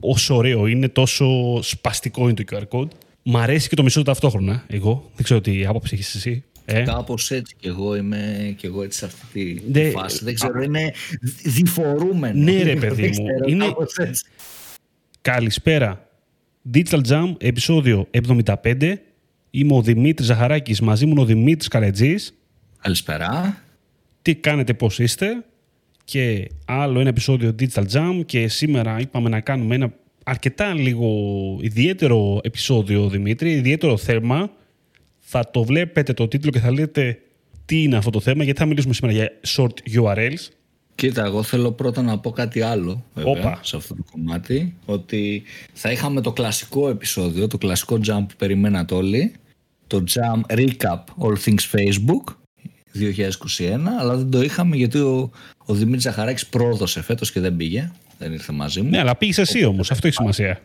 όσο 0.00 0.36
ωραίο 0.36 0.66
είναι, 0.66 0.88
τόσο 0.88 1.58
σπαστικό 1.62 2.28
είναι 2.28 2.44
το 2.44 2.44
QR 2.50 2.78
code. 2.78 2.88
Μ' 3.22 3.36
αρέσει 3.36 3.68
και 3.68 3.76
το 3.76 3.82
μισό 3.82 4.02
ταυτόχρονα. 4.02 4.64
Εγώ 4.66 5.10
δεν 5.14 5.24
ξέρω 5.24 5.40
τι 5.40 5.66
άποψη 5.66 5.94
έχεις 5.94 6.14
εσύ. 6.14 6.44
Ε; 6.64 6.82
Κάπως 6.82 7.30
έτσι 7.30 7.54
και 7.60 7.68
εγώ 7.68 7.96
είμαι 7.96 8.54
και 8.56 8.66
εγώ 8.66 8.82
έτσι 8.82 8.98
σε 8.98 9.04
αυτή 9.04 9.62
τη 9.72 9.80
ναι, 9.80 9.90
φάση. 9.90 10.24
Δεν 10.24 10.34
ξέρω, 10.34 10.62
είναι 10.62 10.92
διφορούμενο. 11.44 12.42
Ναι, 12.42 12.62
ρε 12.62 12.74
παιδί 12.74 13.08
μου. 13.08 13.26
είναι... 13.46 13.74
Καλησπέρα. 15.20 16.08
Digital 16.74 17.00
Jam, 17.08 17.34
επεισόδιο 17.38 18.06
75. 18.44 18.94
Είμαι 19.50 19.74
ο 19.74 19.82
Δημήτρης 19.82 20.26
Ζαχαράκης. 20.26 20.80
Μαζί 20.80 21.06
μου 21.06 21.14
ο 21.16 21.24
Δημήτρης 21.24 21.68
Καλετζή. 21.68 22.14
Καλησπέρα. 22.82 23.62
Τι 24.22 24.34
κάνετε, 24.34 24.74
πώς 24.74 24.98
είστε; 24.98 25.44
Και 26.10 26.50
άλλο 26.64 27.00
ένα 27.00 27.08
επεισόδιο 27.08 27.54
Digital 27.58 27.84
Jam. 27.92 28.20
Και 28.26 28.48
σήμερα 28.48 29.00
είπαμε 29.00 29.28
να 29.28 29.40
κάνουμε 29.40 29.74
ένα 29.74 29.92
αρκετά 30.24 30.74
λίγο 30.74 31.08
ιδιαίτερο 31.60 32.40
επεισόδιο, 32.42 33.08
Δημήτρη. 33.08 33.52
Ιδιαίτερο 33.52 33.96
θέμα 33.96 34.50
θα 35.18 35.50
το 35.50 35.64
βλέπετε 35.64 36.12
το 36.12 36.28
τίτλο 36.28 36.50
και 36.50 36.58
θα 36.58 36.72
λέτε 36.72 37.18
τι 37.64 37.82
είναι 37.82 37.96
αυτό 37.96 38.10
το 38.10 38.20
θέμα, 38.20 38.44
γιατί 38.44 38.58
θα 38.58 38.66
μιλήσουμε 38.66 38.94
σήμερα 38.94 39.14
για 39.14 39.30
short 39.46 40.00
URLs. 40.00 40.48
Κοίτα, 40.94 41.24
εγώ 41.24 41.42
θέλω 41.42 41.72
πρώτα 41.72 42.02
να 42.02 42.18
πω 42.18 42.30
κάτι 42.30 42.60
άλλο 42.60 43.04
βέβαια, 43.14 43.58
σε 43.62 43.76
αυτό 43.76 43.94
το 43.94 44.04
κομμάτι. 44.10 44.74
Ότι 44.84 45.42
θα 45.72 45.92
είχαμε 45.92 46.20
το 46.20 46.32
κλασικό 46.32 46.88
επεισόδιο, 46.88 47.46
το 47.46 47.58
κλασικό 47.58 48.00
jump 48.06 48.24
που 48.28 48.34
περιμένατε 48.36 48.94
όλοι. 48.94 49.32
Το 49.86 50.04
jump 50.14 50.58
recap 50.58 51.04
all 51.18 51.36
things 51.44 51.76
Facebook 51.76 52.34
2021, 52.94 53.78
αλλά 54.00 54.16
δεν 54.16 54.30
το 54.30 54.42
είχαμε 54.42 54.76
γιατί 54.76 54.98
ο, 54.98 55.30
ο 55.68 55.74
Δημήτρης 55.74 56.02
Ζαχαράκης 56.02 56.46
πρόδωσε 56.46 57.02
φέτος 57.02 57.32
και 57.32 57.40
δεν 57.40 57.56
πήγε. 57.56 57.90
Δεν 58.18 58.32
ήρθε 58.32 58.52
μαζί 58.52 58.82
μου. 58.82 58.88
Ναι, 58.88 58.98
αλλά 58.98 59.16
πήγες 59.16 59.38
εσύ 59.38 59.64
όμως. 59.64 59.90
Αυτό 59.90 60.06
έχει 60.06 60.16
σημασία. 60.16 60.60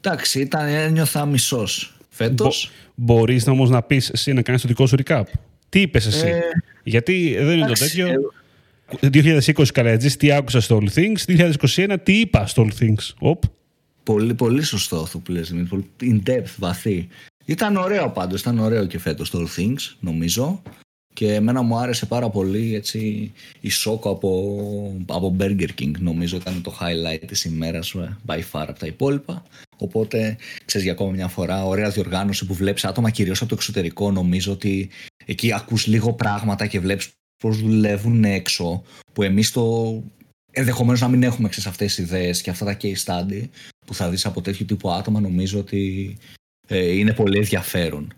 Εντάξει, 0.00 0.40
ήταν, 0.40 0.66
ένιωθα 0.68 1.26
μισός 1.26 1.96
φέτος. 2.08 2.70
Μπορείς 2.94 3.46
όμως 3.46 3.70
να 3.70 3.82
πεις 3.82 4.08
εσύ 4.08 4.32
να 4.32 4.42
κάνεις 4.42 4.62
το 4.62 4.68
δικό 4.68 4.86
σου 4.86 4.96
recap. 5.04 5.22
Τι 5.68 5.80
είπες 5.80 6.06
εσύ; 6.06 6.26
Ε, 6.26 6.40
Γιατί 6.82 7.36
δεν 7.40 7.58
είναι 7.58 7.66
το 7.66 7.72
τέτοιο. 7.72 8.06
2020 9.00 9.58
ε, 9.58 9.64
καλέτζη, 9.72 10.16
τι 10.16 10.32
άκουσα 10.32 10.60
στο 10.60 10.82
All 10.82 10.98
Things. 10.98 11.50
2021 11.76 11.96
τι 12.02 12.20
είπα 12.20 12.46
στο 12.46 12.66
All 12.66 12.82
Things; 12.82 13.10
Οπ. 13.18 13.42
Πολύ, 14.02 14.34
πολύ 14.34 14.62
σωστό 14.62 14.96
αυτό 14.96 15.18
που 15.18 15.32
λες. 15.32 15.54
In 16.00 16.20
depth, 16.26 16.54
βαθύ. 16.56 17.08
Ήταν 17.44 17.76
ωραίο 17.76 18.10
πάντως, 18.10 18.40
ήταν 18.40 18.58
ωραίο 18.58 18.86
και 18.86 18.98
φέτος 18.98 19.30
το 19.30 19.38
All 19.38 19.60
Things, 19.60 19.94
νομίζω. 20.00 20.62
Και 21.12 21.34
εμένα 21.34 21.62
μου 21.62 21.76
άρεσε 21.76 22.06
πάρα 22.06 22.30
πολύ 22.30 22.74
έτσι, 22.74 23.32
η 23.60 23.70
σόκο 23.70 24.10
από, 24.10 25.02
από 25.06 25.36
Burger 25.38 25.68
King. 25.80 25.92
Νομίζω 25.98 26.36
ήταν 26.36 26.62
το 26.62 26.78
highlight 26.80 27.24
της 27.26 27.44
ημέρας 27.44 27.90
ε, 27.90 28.16
by 28.26 28.38
far 28.38 28.64
από 28.68 28.78
τα 28.78 28.86
υπόλοιπα. 28.86 29.42
Οπότε, 29.76 30.36
ξέρεις 30.64 30.86
για 30.86 30.94
ακόμα 30.94 31.10
μια 31.12 31.28
φορά, 31.28 31.64
ωραία 31.64 31.90
διοργάνωση 31.90 32.46
που 32.46 32.54
βλέπεις 32.54 32.84
άτομα 32.84 33.10
κυρίως 33.10 33.40
από 33.40 33.48
το 33.48 33.54
εξωτερικό. 33.54 34.10
Νομίζω 34.10 34.52
ότι 34.52 34.88
εκεί 35.24 35.52
ακούς 35.52 35.86
λίγο 35.86 36.12
πράγματα 36.12 36.66
και 36.66 36.80
βλέπεις 36.80 37.08
πώς 37.42 37.60
δουλεύουν 37.60 38.24
έξω. 38.24 38.82
Που 39.12 39.22
εμείς 39.22 39.52
το 39.52 40.02
ενδεχομένως 40.52 41.00
να 41.00 41.08
μην 41.08 41.22
έχουμε 41.22 41.48
ξέρεις, 41.48 41.68
αυτές 41.68 41.94
τις 41.94 42.04
ιδέες 42.04 42.42
και 42.42 42.50
αυτά 42.50 42.64
τα 42.64 42.76
case 42.82 43.04
study 43.04 43.48
που 43.86 43.94
θα 43.94 44.08
δεις 44.10 44.26
από 44.26 44.40
τέτοιου 44.40 44.64
τύπου 44.64 44.90
άτομα 44.90 45.20
νομίζω 45.20 45.58
ότι 45.58 46.16
ε, 46.68 46.96
είναι 46.96 47.12
πολύ 47.12 47.38
ενδιαφέρον. 47.38 48.14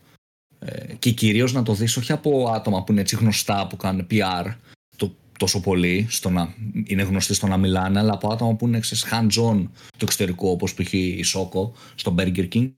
Ε, 0.67 0.95
και 0.99 1.11
κυρίως 1.11 1.53
να 1.53 1.63
το 1.63 1.75
δεις 1.75 1.97
όχι 1.97 2.13
από 2.13 2.53
άτομα 2.55 2.85
που 2.85 2.93
είναι 2.93 3.01
έτσι 3.01 3.17
γνωστά 3.17 3.67
που 3.67 3.77
κάνουν 3.77 4.07
PR 4.11 4.55
το, 4.97 5.15
τόσο 5.39 5.61
πολύ 5.61 6.07
στο 6.09 6.31
να 6.31 6.55
είναι 6.85 7.03
γνωστοί 7.03 7.35
στο 7.35 7.47
να 7.47 7.57
μιλάνε 7.57 7.99
αλλά 7.99 8.13
από 8.13 8.33
άτομα 8.33 8.55
που 8.55 8.67
είναι 8.67 8.83
σε 8.83 9.09
hands-on 9.11 9.69
το 9.91 9.99
εξωτερικό 10.03 10.51
όπως 10.51 10.75
π.χ. 10.75 10.93
η 10.93 11.23
Σόκο 11.23 11.73
στο 11.95 12.15
Burger 12.19 12.49
King 12.53 12.71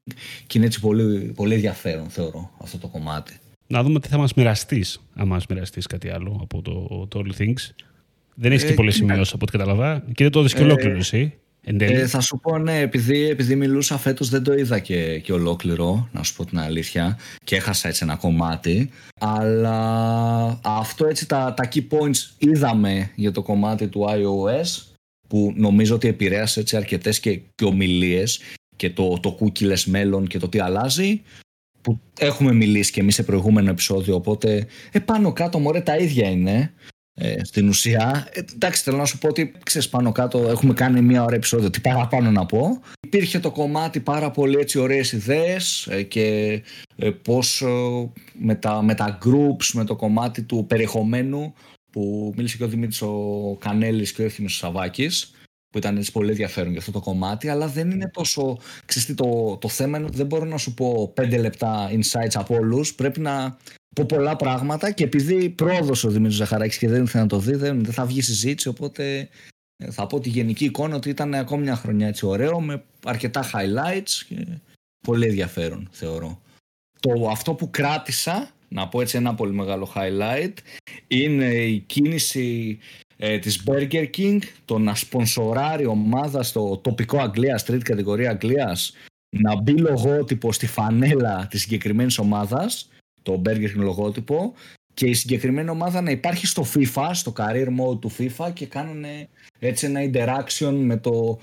και 0.47 0.59
είναι 0.59 0.67
έτσι 0.67 0.81
πολύ, 0.81 1.33
πολύ 1.35 1.55
ενδιαφέρον 1.55 2.09
θεωρώ 2.09 2.51
αυτό 2.63 2.79
το 2.79 2.89
κομμάτι. 2.89 3.39
Να 3.67 3.83
δούμε 3.83 4.01
τι 4.01 4.09
θα 4.09 4.19
μας 4.19 4.35
μοιραστείς 4.35 5.01
αν 5.15 5.27
μας 5.27 5.47
μοιραστείς 5.47 5.87
κάτι 5.87 6.09
άλλο 6.09 6.39
από 6.43 6.63
το, 6.63 7.07
το 7.09 7.23
All 7.25 7.43
Things. 7.43 7.71
Δεν 8.35 8.53
έχεις 8.53 8.65
ε, 8.65 8.67
και 8.67 8.75
πολλέ 8.75 8.91
σημειώσεις 8.91 9.33
από 9.33 9.45
ό,τι 9.45 9.59
καταλαβα 9.59 10.05
και 10.15 10.23
δεν 10.23 10.33
το 10.33 10.43
δεις 10.43 10.55
και 10.55 10.61
ε, 10.61 10.65
ολόκληρο 10.65 10.97
εσύ. 10.97 11.35
Ε, 11.69 12.07
θα 12.07 12.21
σου 12.21 12.39
πω 12.39 12.59
ναι, 12.59 12.81
επειδή, 12.81 13.29
επειδή 13.29 13.57
μιλούσα 13.57 13.99
φέτος 13.99 14.29
δεν 14.29 14.43
το 14.43 14.53
είδα 14.53 14.79
και, 14.79 15.19
και 15.19 15.33
ολόκληρο, 15.33 16.09
να 16.13 16.23
σου 16.23 16.35
πω 16.35 16.45
την 16.45 16.59
αλήθεια, 16.59 17.19
και 17.45 17.57
έχασα 17.57 17.89
έτσι 17.89 18.01
ένα 18.05 18.17
κομμάτι. 18.17 18.91
Αλλά 19.21 20.61
αυτό 20.63 21.07
έτσι 21.07 21.29
τα, 21.29 21.55
τα 21.57 21.69
key 21.73 21.81
points 21.91 22.31
είδαμε 22.39 23.11
για 23.15 23.33
το 23.33 23.43
κομμάτι 23.43 23.89
του 23.89 24.07
iOS, 24.09 24.97
που 25.29 25.53
νομίζω 25.57 25.95
ότι 25.95 26.09
επηρέασε 26.09 26.61
έτσι 26.61 26.77
αρκετές 26.77 27.21
και, 27.21 27.41
και 27.55 27.65
ομιλίες 27.65 28.41
και 28.77 28.91
το, 28.91 29.19
το 29.21 29.39
cookieless 29.41 29.83
μέλλον 29.85 30.27
και 30.27 30.39
το 30.39 30.49
τι 30.49 30.59
αλλάζει 30.59 31.23
που 31.81 32.01
έχουμε 32.19 32.53
μιλήσει 32.53 32.93
και 32.93 33.01
εμείς 33.01 33.15
σε 33.15 33.23
προηγούμενο 33.23 33.71
επεισόδιο 33.71 34.15
οπότε 34.15 34.67
επάνω 34.93 35.33
κάτω 35.33 35.59
μωρέ 35.59 35.81
τα 35.81 35.97
ίδια 35.97 36.31
είναι 36.31 36.73
ε, 37.19 37.45
στην 37.45 37.69
ουσία, 37.69 38.29
ε, 38.33 38.41
εντάξει, 38.55 38.83
θέλω 38.83 38.97
να 38.97 39.05
σου 39.05 39.19
πω 39.19 39.29
ότι 39.29 39.53
ξέρεις 39.63 39.89
πάνω 39.89 40.13
κάτω 40.13 40.39
έχουμε 40.39 40.73
κάνει 40.73 41.01
μία 41.03 41.25
ώρα 41.25 41.35
επεισόδιο. 41.35 41.71
Τι 41.71 41.81
παραπάνω 41.81 42.31
να 42.31 42.47
πω. 42.47 42.81
Υπήρχε 43.01 43.39
το 43.39 43.51
κομμάτι 43.51 44.01
πάρα 44.01 44.31
πολύ 44.31 44.59
έτσι 44.59 44.79
ωραίες 44.79 45.13
ιδέες 45.13 45.87
ε, 45.87 46.03
και 46.03 46.63
ε, 46.97 47.11
πώς 47.11 47.63
ε, 47.63 47.67
με, 48.33 48.55
τα, 48.55 48.83
με 48.83 48.95
τα 48.95 49.19
groups, 49.25 49.71
με 49.73 49.85
το 49.85 49.97
κομμάτι 49.97 50.43
του 50.43 50.67
περιεχομένου 50.69 51.55
που 51.93 52.33
μίλησε 52.37 52.57
και 52.57 52.65
ο 52.65 52.69
Δημήτρης 52.69 53.03
ο 53.03 53.57
Κανέλης 53.61 54.13
και 54.13 54.23
ο 54.23 54.25
Εύχημος 54.25 54.55
ο 54.55 54.57
Σαβάκης 54.57 55.31
που 55.71 55.79
ήταν 55.79 55.97
έτσι 55.97 56.13
πολύ 56.13 56.31
ενδιαφέρον 56.31 56.71
για 56.71 56.81
αυτό 56.81 56.93
το 56.93 57.01
κομμάτι, 57.01 57.49
αλλά 57.49 57.67
δεν 57.67 57.91
είναι 57.91 58.11
τόσο. 58.13 58.59
Ξέρετε, 58.85 59.15
το, 59.15 59.57
το 59.61 59.69
θέμα 59.69 59.97
είναι 59.99 60.07
ότι 60.07 60.17
δεν 60.17 60.27
μπορώ 60.27 60.45
να 60.45 60.57
σου 60.57 60.75
πω 60.75 61.11
πέντε 61.15 61.37
λεπτά 61.37 61.91
insights 61.91 62.35
από 62.35 62.55
όλους. 62.55 62.95
Πρέπει 62.95 63.21
να 63.21 63.57
πω 63.97 64.05
πολλά 64.05 64.37
πράγματα 64.37 64.91
και 64.91 65.05
επειδή 65.05 65.49
πρόδωσε 65.49 66.07
ο 66.07 66.11
Δημήτρης 66.11 66.37
Ζαχαράκης 66.37 66.79
και 66.79 66.89
δεν 66.89 67.03
ήθελε 67.03 67.23
να 67.23 67.29
το 67.29 67.39
δει, 67.39 67.55
δεν, 67.55 67.85
δεν 67.85 67.93
θα 67.93 68.07
βγει 68.07 68.23
συζήτηση. 68.23 68.69
Οπότε 68.69 69.29
ε, 69.77 69.91
θα 69.91 70.07
πω 70.07 70.21
τη 70.21 70.29
γενική 70.29 70.65
εικόνα 70.65 70.97
ότι 70.97 71.09
ήταν 71.09 71.35
ακόμη 71.35 71.63
μια 71.63 71.77
χρονιά 71.77 72.07
έτσι 72.07 72.27
ωραίο 72.27 72.61
με 72.61 72.83
αρκετά 73.05 73.51
highlights 73.53 74.25
και 74.29 74.47
πολύ 75.07 75.27
ενδιαφέρον 75.27 75.89
θεωρώ. 75.91 76.41
Το, 77.01 77.29
αυτό 77.31 77.55
που 77.55 77.71
κράτησα, 77.71 78.51
να 78.69 78.89
πω 78.89 79.01
έτσι 79.01 79.17
ένα 79.17 79.35
πολύ 79.35 79.53
μεγάλο 79.53 79.93
highlight, 79.95 80.55
είναι 81.07 81.55
η 81.55 81.79
κίνηση 81.79 82.79
ε, 83.17 83.39
της 83.39 83.65
Burger 83.67 84.11
King 84.17 84.39
το 84.65 84.79
να 84.79 84.95
σπονσοράρει 84.95 85.87
ομάδα 85.87 86.43
στο 86.43 86.77
τοπικό 86.77 87.19
Αγγλίας, 87.19 87.65
τρίτη 87.65 87.83
κατηγορία 87.83 88.31
Αγγλίας 88.31 88.93
να 89.37 89.61
μπει 89.61 89.79
λογότυπο 89.79 90.53
στη 90.53 90.67
φανέλα 90.67 91.47
της 91.51 91.61
συγκεκριμένης 91.61 92.19
ομάδας 92.19 92.89
το 93.27 93.43
Burger 93.45 93.65
King 93.65 93.75
λογότυπο 93.77 94.55
και 94.95 95.07
η 95.07 95.15
συγκεκριμένη 95.15 95.71
ομάδα 95.71 96.01
να 96.01 96.11
υπάρχει 96.11 96.47
στο 96.47 96.65
FIFA, 96.75 97.11
στο 97.13 97.33
career 97.37 97.67
mode 97.67 98.01
του 98.01 98.11
FIFA 98.19 98.53
και 98.53 98.67
κάνουν 98.67 99.05
έτσι 99.59 99.87
ένα 99.87 100.01
interaction 100.13 100.73
με 100.73 100.97
το 100.97 101.39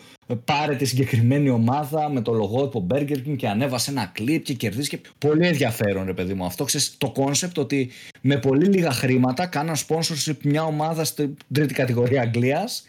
πάρε 0.45 0.75
τη 0.75 0.85
συγκεκριμένη 0.85 1.49
ομάδα 1.49 2.09
με 2.09 2.21
το 2.21 2.33
λογότυπο 2.33 2.87
Burger 2.89 3.27
King 3.27 3.35
και 3.37 3.47
ανέβασε 3.47 3.91
ένα 3.91 4.11
κλιπ 4.13 4.43
και 4.43 4.53
κερδίζει 4.53 4.89
και 4.89 4.99
πολύ 5.17 5.47
ενδιαφέρον 5.47 6.05
ρε 6.05 6.13
παιδί 6.13 6.33
μου. 6.33 6.45
Αυτό 6.45 6.63
ξέρεις 6.63 6.97
το 6.97 7.13
concept 7.15 7.57
ότι 7.57 7.89
με 8.21 8.37
πολύ 8.37 8.65
λίγα 8.65 8.91
χρήματα 8.91 9.45
κάναν 9.45 9.75
sponsorship 9.87 10.37
μια 10.43 10.63
ομάδα 10.63 11.03
στην 11.03 11.37
τρίτη 11.53 11.73
κατηγορία 11.73 12.21
Αγγλίας 12.21 12.85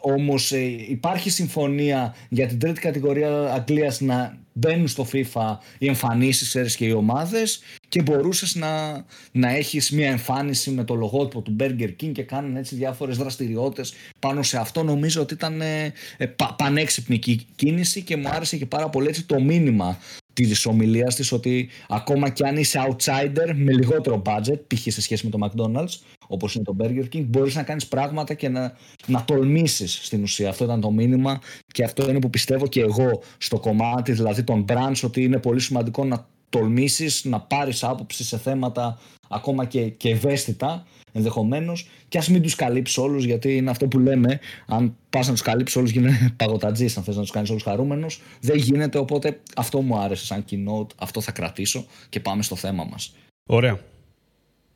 όμως 0.00 0.52
ε, 0.52 0.58
υπάρχει 0.88 1.30
συμφωνία 1.30 2.14
για 2.28 2.46
την 2.46 2.58
τρίτη 2.58 2.80
κατηγορία 2.80 3.52
Αγγλίας 3.52 4.00
να 4.00 4.38
μπαίνουν 4.52 4.88
στο 4.88 5.06
FIFA 5.12 5.56
οι 5.78 5.86
εμφανίσεις 5.86 6.76
και 6.76 6.84
οι 6.84 6.92
ομάδες 6.92 7.60
και 7.88 8.02
μπορούσες 8.02 8.54
να, 8.54 9.04
να 9.32 9.48
έχεις 9.48 9.90
μια 9.90 10.10
εμφάνιση 10.10 10.70
με 10.70 10.84
το 10.84 10.94
λογότυπο 10.94 11.40
του 11.40 11.56
Burger 11.60 11.94
King 12.02 12.12
και 12.12 12.22
κάνουν 12.22 12.56
έτσι 12.56 12.74
διάφορες 12.74 13.16
δραστηριότητες 13.16 13.94
πάνω 14.18 14.42
σε 14.42 14.58
αυτό. 14.58 14.82
Νομίζω 14.82 15.20
ότι 15.22 15.34
ήταν 15.34 15.60
ε, 15.60 15.92
ε 16.16 16.26
πανέξυπνη 16.56 17.18
κίνηση 17.56 18.02
και 18.02 18.16
μου 18.16 18.28
άρεσε 18.28 18.56
και 18.56 18.66
πάρα 18.66 18.88
πολύ 18.88 19.08
έτσι 19.08 19.24
το 19.26 19.40
μήνυμα 19.40 19.98
της 20.46 20.66
ομιλίας 20.66 21.14
της 21.14 21.32
ότι 21.32 21.68
ακόμα 21.88 22.28
και 22.28 22.46
αν 22.46 22.56
είσαι 22.56 22.78
outsider 22.88 23.52
με 23.54 23.72
λιγότερο 23.72 24.22
budget, 24.24 24.60
π.χ. 24.66 24.80
σε 24.82 25.00
σχέση 25.00 25.28
με 25.28 25.30
το 25.30 25.38
McDonald's, 25.46 25.98
όπως 26.28 26.54
είναι 26.54 26.64
το 26.64 26.76
Burger 26.80 27.14
King, 27.14 27.24
μπορείς 27.26 27.54
να 27.54 27.62
κάνεις 27.62 27.86
πράγματα 27.86 28.34
και 28.34 28.48
να, 28.48 28.76
να 29.06 29.24
τολμήσεις 29.24 29.98
στην 30.02 30.22
ουσία. 30.22 30.48
Αυτό 30.48 30.64
ήταν 30.64 30.80
το 30.80 30.90
μήνυμα 30.90 31.40
και 31.66 31.84
αυτό 31.84 32.10
είναι 32.10 32.18
που 32.18 32.30
πιστεύω 32.30 32.66
και 32.66 32.80
εγώ 32.80 33.22
στο 33.38 33.58
κομμάτι 33.58 34.12
δηλαδή 34.12 34.42
των 34.42 34.64
brands 34.68 35.00
ότι 35.02 35.22
είναι 35.22 35.38
πολύ 35.38 35.60
σημαντικό 35.60 36.04
να 36.04 36.26
τολμήσεις 36.48 37.24
να 37.24 37.40
πάρεις 37.40 37.84
άποψη 37.84 38.24
σε 38.24 38.38
θέματα 38.38 38.98
ακόμα 39.28 39.64
και, 39.64 39.88
και 39.88 40.10
ευαίσθητα 40.10 40.86
ενδεχομένως 41.18 41.88
και 42.08 42.18
ας 42.18 42.28
μην 42.28 42.42
τους 42.42 42.54
καλύψεις 42.54 42.98
όλους, 42.98 43.24
γιατί 43.24 43.56
είναι 43.56 43.70
αυτό 43.70 43.86
που 43.86 43.98
λέμε. 43.98 44.40
Αν 44.66 44.96
πας 45.10 45.26
να 45.26 45.32
τους 45.32 45.42
καλύψεις 45.42 45.76
όλους, 45.76 45.90
γίνεται 45.90 46.34
παγωτατζής. 46.36 46.96
Αν 46.96 47.02
θες 47.02 47.16
να 47.16 47.22
τους 47.22 47.30
κάνεις 47.30 47.50
όλους 47.50 47.62
χαρούμενους, 47.62 48.20
δεν 48.40 48.56
γίνεται. 48.56 48.98
Οπότε 48.98 49.40
αυτό 49.56 49.80
μου 49.80 49.98
άρεσε 49.98 50.24
σαν 50.24 50.44
κοινό, 50.44 50.86
αυτό 50.96 51.20
θα 51.20 51.32
κρατήσω 51.32 51.86
και 52.08 52.20
πάμε 52.20 52.42
στο 52.42 52.56
θέμα 52.56 52.84
μας. 52.84 53.14
Ωραία. 53.46 53.80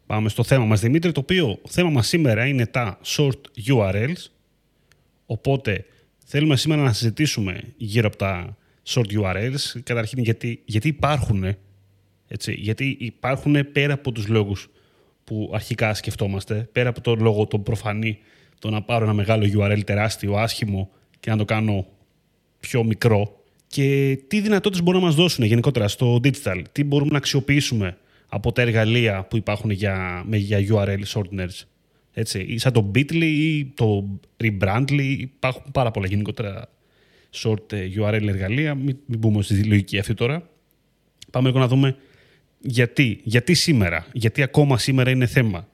Πάμε 0.07 0.29
στο 0.29 0.45
θέμα 0.45 0.65
μας 0.65 0.81
Δημήτρη, 0.81 1.13
το 1.13 1.21
οποίο 1.21 1.59
θέμα 1.69 1.91
μας 1.91 2.07
σήμερα 2.09 2.47
είναι 2.47 2.67
τα 2.67 2.99
short 3.05 3.41
URLs. 3.67 4.27
Οπότε 5.27 5.85
Θέλουμε 6.35 6.57
σήμερα 6.57 6.83
να 6.83 6.93
συζητήσουμε 6.93 7.63
γύρω 7.77 8.07
από 8.07 8.17
τα 8.17 8.57
short 8.89 9.07
URLs. 9.21 9.81
Καταρχήν 9.83 10.23
γιατί, 10.23 10.63
γιατί 10.65 10.89
υπάρχουν. 10.89 11.57
Έτσι, 12.29 12.53
γιατί 12.53 12.97
υπάρχουν 13.01 13.73
πέρα 13.73 13.93
από 13.93 14.13
τους 14.13 14.29
λόγους 14.29 14.71
που 15.25 15.51
αρχικά 15.55 15.95
σκεφτόμαστε, 15.95 16.69
πέρα 16.73 16.89
από 16.89 17.01
τον 17.01 17.21
λόγο 17.21 17.47
τον 17.47 17.63
προφανή, 17.63 18.19
το 18.59 18.71
να 18.71 18.83
πάρω 18.83 19.05
ένα 19.05 19.13
μεγάλο 19.13 19.47
URL 19.59 19.81
τεράστιο, 19.85 20.35
άσχημο 20.35 20.91
και 21.21 21.31
να 21.31 21.37
το 21.37 21.45
κάνω 21.45 21.87
πιο 22.61 22.85
μικρό 22.85 23.43
και 23.67 24.19
τι 24.27 24.41
δυνατότητες 24.41 24.83
μπορούν 24.83 25.01
να 25.01 25.07
μας 25.07 25.15
δώσουν 25.15 25.45
γενικότερα 25.45 25.89
στο 25.89 26.21
digital, 26.25 26.63
τι 26.73 26.85
μπορούμε 26.85 27.11
να 27.11 27.17
αξιοποιήσουμε 27.17 27.97
από 28.29 28.53
τα 28.53 28.63
εργαλεία 28.63 29.25
που 29.25 29.37
υπάρχουν 29.37 29.71
για, 29.71 30.25
για 30.31 30.59
URL 30.71 31.03
shorteners. 31.07 31.63
Έτσι, 32.13 32.41
ή 32.41 32.59
σαν 32.59 32.73
το 32.73 32.91
Bitly 32.95 33.23
ή 33.23 33.65
το 33.65 34.09
Rebrandly, 34.37 35.17
υπάρχουν 35.19 35.73
πάρα 35.73 35.91
πολλά 35.91 36.07
γενικότερα 36.07 36.69
short 37.33 37.73
ε, 37.73 37.89
URL 37.97 38.27
εργαλεία. 38.29 38.75
Μην, 38.75 38.97
μην 39.07 39.19
μπούμε 39.19 39.43
στη 39.43 39.65
λογική 39.65 39.99
αυτή 39.99 40.15
τώρα. 40.15 40.49
Πάμε 41.31 41.49
λίγο 41.49 41.59
να 41.59 41.69
δούμε 41.69 41.97
γιατί, 42.63 43.21
γιατί 43.25 43.55
σήμερα, 43.55 44.07
γιατί 44.13 44.43
ακόμα 44.43 44.79
σήμερα 44.79 45.11
είναι 45.11 45.27
θέμα; 45.27 45.69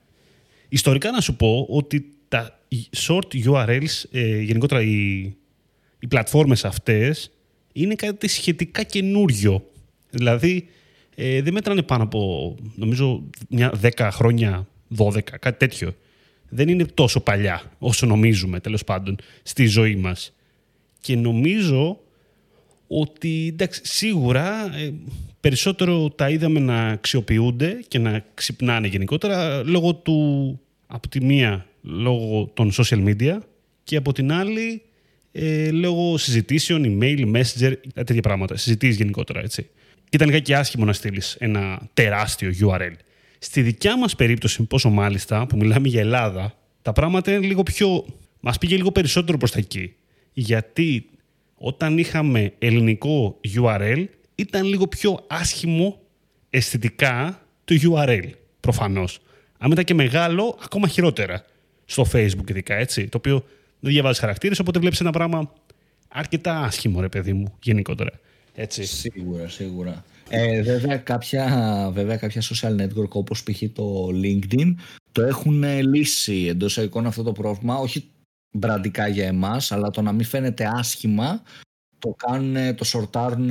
Ιστορικά 0.69 1.11
να 1.11 1.20
σου 1.20 1.37
πω 1.37 1.67
ότι 1.70 2.12
τα 2.29 2.61
short 3.06 3.44
URLs, 3.44 4.02
ε, 4.11 4.40
γενικότερα 4.40 4.82
οι, 4.82 5.20
οι 5.99 6.06
πλατφόρμες 6.08 6.64
αυτές, 6.64 7.31
είναι 7.73 7.94
κάτι 7.94 8.29
σχετικά 8.29 8.82
καινούριο. 8.82 9.70
Δηλαδή, 10.11 10.69
ε, 11.14 11.43
δεν 11.43 11.52
μέτρανε 11.52 11.82
πάνω 11.82 12.02
από, 12.02 12.55
νομίζω, 12.75 13.23
μια 13.49 13.73
10 13.96 14.08
χρόνια, 14.12 14.67
12, 14.96 15.38
κάτι 15.40 15.58
τέτοιο. 15.58 15.94
Δεν 16.49 16.69
είναι 16.69 16.85
τόσο 16.85 17.20
παλιά 17.20 17.62
όσο 17.79 18.06
νομίζουμε, 18.06 18.61
τέλος 18.61 18.85
πάντων, 18.85 19.17
στη 19.43 19.67
ζωή 19.67 19.96
μας. 19.96 20.35
Και 21.00 21.17
νομίζω 21.17 22.00
ότι, 22.88 23.46
εντάξει, 23.52 23.81
σίγουρα 23.85 24.76
ε, 24.76 24.93
περισσότερο 25.40 26.11
τα 26.11 26.31
είδαμε 26.31 26.61
να 26.61 26.88
αξιοποιούνται 26.88 27.81
και 27.88 27.99
να 27.99 28.25
ξυπνάνε 28.35 28.87
γενικότερα 28.87 29.62
λόγω 29.64 29.94
του, 29.94 30.61
από 30.87 31.08
τη 31.08 31.25
μία, 31.25 31.67
λόγω 31.82 32.50
των 32.55 32.70
social 32.73 33.05
media 33.05 33.38
και 33.85 33.96
από 33.96 34.12
την 34.12 34.32
άλλη, 34.32 34.82
ε, 35.32 35.70
λόγω 35.70 36.17
συζητήσεων, 36.17 36.82
email, 36.85 37.37
messenger, 37.37 37.73
τέτοια 37.94 38.23
πράγματα. 38.23 38.56
Συζητήσεις 38.56 38.96
γενικότερα, 38.96 39.40
έτσι 39.40 39.69
ήταν 40.11 40.29
λίγα 40.29 40.40
και 40.40 40.56
άσχημο 40.56 40.85
να 40.85 40.93
στείλεις 40.93 41.37
ένα 41.38 41.88
τεράστιο 41.94 42.52
URL. 42.61 42.93
Στη 43.38 43.62
δικιά 43.62 43.99
μας 43.99 44.17
περίπτωση, 44.17 44.62
πόσο 44.62 44.90
μάλιστα, 44.90 45.46
που 45.46 45.56
μιλάμε 45.56 45.88
για 45.88 46.00
Ελλάδα, 46.00 46.55
τα 46.82 46.93
πράγματα 46.93 47.32
είναι 47.32 47.46
λίγο 47.46 47.62
πιο. 47.62 48.05
μας 48.40 48.58
πήγε 48.58 48.76
λίγο 48.76 48.93
περισσότερο 48.93 49.38
προς 49.38 49.50
τα 49.50 49.58
εκεί. 49.58 49.94
Γιατί 50.32 51.08
όταν 51.55 51.99
είχαμε 51.99 52.52
ελληνικό 52.58 53.40
URL, 53.56 54.05
ήταν 54.38 54.64
λίγο 54.64 54.87
πιο 54.87 55.25
άσχημο 55.26 56.00
αισθητικά 56.50 57.43
το 57.64 57.75
URL. 57.82 58.31
Προφανώς. 58.61 59.20
Αν 59.58 59.70
ήταν 59.70 59.85
και 59.85 59.94
μεγάλο, 59.94 60.58
ακόμα 60.64 60.88
χειρότερα. 60.88 61.44
Στο 61.85 62.06
Facebook 62.12 62.50
ειδικά, 62.50 62.75
έτσι. 62.75 63.08
Το 63.08 63.17
οποίο 63.17 63.44
δεν 63.81 63.93
διαβάζεις 63.93 64.19
χαρακτήρες, 64.19 64.58
οπότε 64.58 64.79
βλέπεις 64.79 65.00
ένα 65.00 65.11
πράγμα 65.11 65.52
αρκετά 66.08 66.58
άσχημο, 66.58 67.00
ρε 67.00 67.08
παιδί 67.08 67.32
μου, 67.32 67.55
γενικότερα. 67.62 68.11
Έτσι. 68.55 68.85
Σίγουρα, 68.85 69.49
σίγουρα. 69.49 70.05
Ε, 70.29 70.62
βέβαια, 70.62 70.96
κάποια, 70.96 71.90
βέβαια, 71.93 72.17
κάποια 72.17 72.43
social 72.43 72.81
network 72.81 73.08
όπως 73.08 73.43
π.χ. 73.43 73.62
το 73.73 74.08
LinkedIn 74.23 74.75
το 75.12 75.23
έχουν 75.23 75.64
λύσει 75.81 76.46
εντός 76.49 76.76
εικόνα 76.76 77.08
αυτό 77.08 77.23
το 77.23 77.32
πρόβλημα, 77.32 77.76
όχι 77.76 78.11
μπραντικά 78.50 79.08
για 79.08 79.26
εμάς, 79.26 79.73
αλλά 79.73 79.90
το 79.90 80.02
να 80.02 80.12
μην 80.12 80.25
φαίνεται 80.25 80.70
άσχημα 80.75 81.43
το 81.98 82.16
κάνουν, 82.26 82.74
το 82.74 82.84
σορτάρουν 82.84 83.50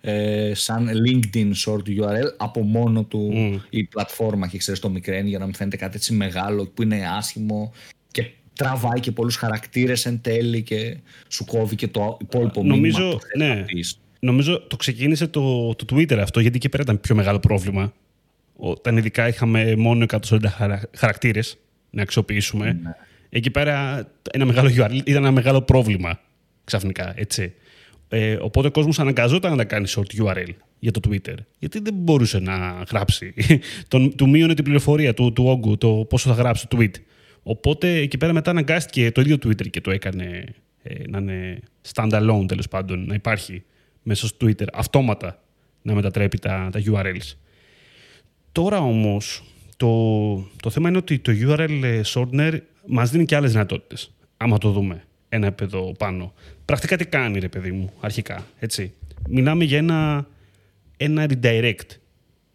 ε, 0.00 0.52
σαν 0.54 0.88
LinkedIn 1.06 1.52
short 1.66 1.88
URL 2.00 2.34
από 2.36 2.62
μόνο 2.62 3.04
του 3.04 3.30
mm. 3.34 3.60
η 3.70 3.84
πλατφόρμα 3.84 4.46
και 4.46 4.58
ξέρεις 4.58 4.80
το 4.80 4.90
μικραίνει 4.90 5.28
για 5.28 5.38
να 5.38 5.44
μην 5.44 5.54
φαίνεται 5.54 5.76
κάτι 5.76 5.96
έτσι 5.96 6.12
μεγάλο 6.12 6.66
που 6.74 6.82
είναι 6.82 7.08
άσχημο 7.16 7.72
και 8.10 8.30
τραβάει 8.52 9.00
και 9.00 9.12
πολλούς 9.12 9.36
χαρακτήρες 9.36 10.06
εν 10.06 10.20
τέλει 10.20 10.62
και 10.62 10.96
σου 11.28 11.44
κόβει 11.44 11.74
και 11.74 11.88
το 11.88 12.16
υπόλοιπο 12.20 12.64
Νομίζω, 12.64 12.98
μήνυμα 12.98 13.18
που 13.18 13.38
ναι. 13.38 13.64
Νομίζω 14.24 14.60
το 14.60 14.76
ξεκίνησε 14.76 15.26
το, 15.26 15.74
το 15.74 15.84
Twitter 15.92 16.18
αυτό, 16.18 16.40
γιατί 16.40 16.56
εκεί 16.56 16.68
πέρα 16.68 16.82
ήταν 16.82 17.00
πιο 17.00 17.14
μεγάλο 17.14 17.38
πρόβλημα. 17.38 17.92
Όταν 18.56 18.96
ειδικά 18.96 19.28
είχαμε 19.28 19.76
μόνο 19.76 20.06
140 20.28 20.38
χαρακτήρες 20.96 21.58
να 21.90 22.02
αξιοποιήσουμε. 22.02 22.64
Ναι. 22.82 22.90
Εκεί 23.28 23.50
πέρα 23.50 24.06
ένα 24.32 24.44
μεγάλο 24.44 24.68
URL 24.68 25.00
ήταν 25.04 25.22
ένα 25.22 25.30
μεγάλο 25.30 25.62
πρόβλημα 25.62 26.20
ξαφνικά, 26.64 27.12
έτσι. 27.16 27.54
Ε, 28.14 28.38
οπότε 28.40 28.66
ο 28.66 28.70
κόσμος 28.70 28.98
αναγκαζόταν 28.98 29.56
να 29.56 29.64
κάνει 29.64 29.86
short 29.88 30.22
URL 30.22 30.48
για 30.78 30.90
το 30.90 31.00
Twitter. 31.08 31.34
Γιατί 31.58 31.80
δεν 31.80 31.94
μπορούσε 31.94 32.38
να 32.38 32.84
γράψει. 32.90 33.34
Τον, 33.88 34.16
του 34.16 34.28
μείωνε 34.28 34.54
την 34.54 34.64
πληροφορία 34.64 35.14
του, 35.14 35.32
του 35.32 35.44
όγκου, 35.44 35.78
το 35.78 36.06
πόσο 36.08 36.34
θα 36.34 36.34
γράψει 36.34 36.68
το 36.68 36.78
tweet. 36.80 36.94
Οπότε 37.42 37.94
εκεί 37.94 38.18
πέρα 38.18 38.32
μετά 38.32 38.50
αναγκάστηκε 38.50 39.12
το 39.12 39.20
ίδιο 39.20 39.36
Twitter 39.36 39.70
και 39.70 39.80
το 39.80 39.90
έκανε 39.90 40.44
ε, 40.82 40.94
να 41.08 41.18
είναι 41.18 41.60
standalone 41.92 42.44
τέλος 42.46 42.68
πάντων, 42.68 43.06
να 43.06 43.14
υπάρχει 43.14 43.62
μέσα 44.02 44.26
στο 44.26 44.46
Twitter 44.46 44.66
αυτόματα 44.72 45.42
να 45.82 45.94
μετατρέπει 45.94 46.38
τα, 46.38 46.68
τα 46.72 46.82
URLs. 46.86 47.36
Τώρα 48.52 48.78
όμως 48.78 49.42
το, 49.76 50.34
το 50.62 50.70
θέμα 50.70 50.88
είναι 50.88 50.98
ότι 50.98 51.18
το 51.18 51.32
URL 51.34 52.02
shortener 52.04 52.58
μας 52.86 53.10
δίνει 53.10 53.24
και 53.24 53.36
άλλες 53.36 53.52
δυνατότητες. 53.52 54.12
Άμα 54.36 54.58
το 54.58 54.70
δούμε 54.70 55.04
ένα 55.34 55.46
επίπεδο 55.46 55.94
πάνω. 55.98 56.34
Πρακτικά 56.64 56.96
τι 56.96 57.06
κάνει 57.06 57.38
ρε 57.38 57.48
παιδί 57.48 57.72
μου 57.72 57.92
αρχικά. 58.00 58.46
Έτσι. 58.58 58.92
Μιλάμε 59.28 59.64
για 59.64 59.78
ένα, 59.78 60.28
ένα 60.96 61.26
redirect 61.28 61.96